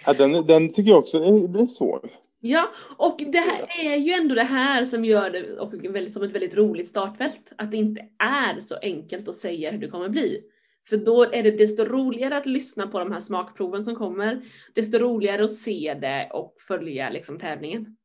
[0.07, 2.11] Ja, den, den tycker jag också är, blir svår.
[2.41, 6.23] Ja, och det här är ju ändå det här som gör det också väldigt, som
[6.23, 7.53] ett väldigt roligt startfält.
[7.59, 10.41] Att det inte är så enkelt att säga hur det kommer bli.
[10.89, 14.45] För då är det desto roligare att lyssna på de här smakproven som kommer,
[14.75, 17.97] desto roligare att se det och följa liksom tävlingen.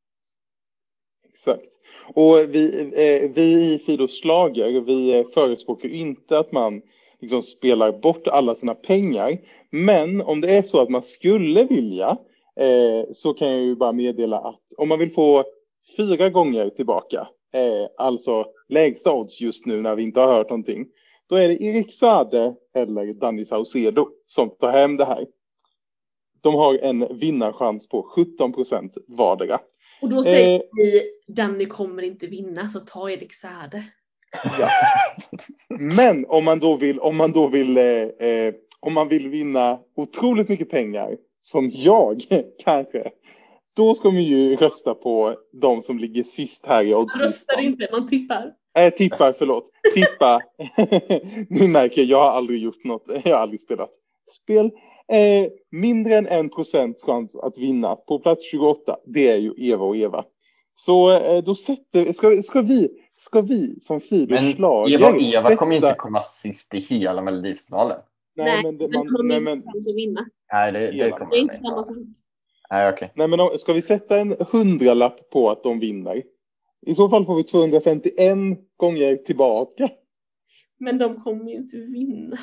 [1.30, 1.70] Exakt.
[2.14, 6.82] Och vi, eh, vi i Fidos Schlager, vi eh, förespråkar inte att man
[7.22, 9.38] liksom spelar bort alla sina pengar.
[9.70, 12.18] Men om det är så att man skulle vilja
[12.56, 15.44] eh, så kan jag ju bara meddela att om man vill få
[15.98, 20.88] fyra gånger tillbaka, eh, alltså lägsta odds just nu när vi inte har hört någonting,
[21.30, 25.26] då är det Erik Sade eller Danny Saucedo som tar hem det här.
[26.42, 29.60] De har en vinnarchans på 17 procent vardera.
[30.02, 30.62] Och då säger Eh.
[30.72, 33.84] vi, Danny kommer inte vinna, så ta Erik Saade.
[34.60, 34.70] Ja.
[35.80, 39.80] Men om man då vill, om man då vill, eh, eh, om man vill vinna
[39.96, 42.22] otroligt mycket pengar, som jag
[42.64, 43.12] kanske,
[43.76, 47.64] då ska man ju rösta på de som ligger sist här i Man röstar oddslistan.
[47.64, 48.54] inte, man tippar.
[48.78, 49.72] Eh, tippar, förlåt.
[49.94, 50.42] Tippa.
[51.50, 53.90] Ni märker, jag har aldrig gjort något, jag har aldrig spelat
[54.44, 54.72] spel.
[55.12, 59.86] Eh, mindre än en procent chans att vinna på plats 28, det är ju Eva
[59.86, 60.26] och Eva.
[60.76, 65.76] Så eh, då sätter, ska, ska vi, ska vi som Schlager Eva och Eva kommer
[65.76, 67.98] inte sätta- komma sist i hela Melodifestivalen.
[68.36, 70.26] Nej, men, det, men man, de nej, har men, minst chans att vinna.
[70.54, 71.96] Nej, det, det kommer Det är inte inte samma sak.
[72.72, 73.12] Nej, okej.
[73.16, 76.24] nej, men om, ska vi sätta en hundralapp på att de vinner?
[76.86, 78.38] I så fall får vi 251
[78.78, 79.90] gånger tillbaka.
[80.80, 82.38] Men de kommer ju inte vinna.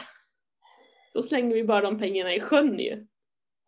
[1.17, 3.07] Då slänger vi bara de pengarna i sjön ju.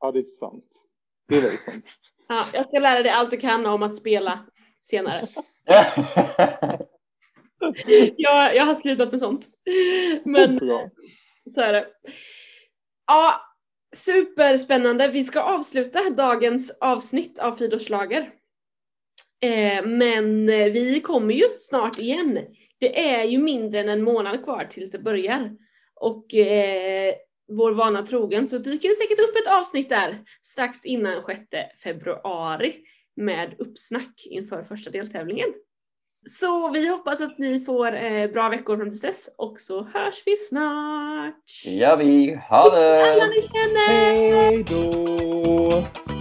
[0.01, 0.85] Ja, det är sant.
[1.29, 1.85] Det är väldigt sant.
[2.29, 4.47] Ja, jag ska lära dig allt du kan om att spela
[4.83, 5.21] senare.
[8.17, 9.47] Jag, jag har slutat med sånt.
[10.25, 10.59] Men
[11.55, 11.87] så är det.
[13.07, 13.41] Ja,
[13.97, 15.09] superspännande.
[15.09, 18.31] Vi ska avsluta dagens avsnitt av Fidors Schlager.
[19.43, 22.39] Eh, men vi kommer ju snart igen.
[22.81, 25.57] Det är ju mindre än en månad kvar tills det börjar.
[25.95, 27.15] Och eh,
[27.49, 31.41] vår vana trogen så dyker det säkert upp ett avsnitt där strax innan 6
[31.83, 32.75] februari
[33.17, 35.49] med uppsnack inför första deltävlingen.
[36.31, 40.23] Så vi hoppas att ni får eh, bra veckor fram till dess och så hörs
[40.27, 41.65] vi snart!
[41.67, 42.35] Gör vi.
[42.49, 43.13] Ha det!
[43.13, 43.89] Alla ni känner!
[43.89, 46.18] Hej då!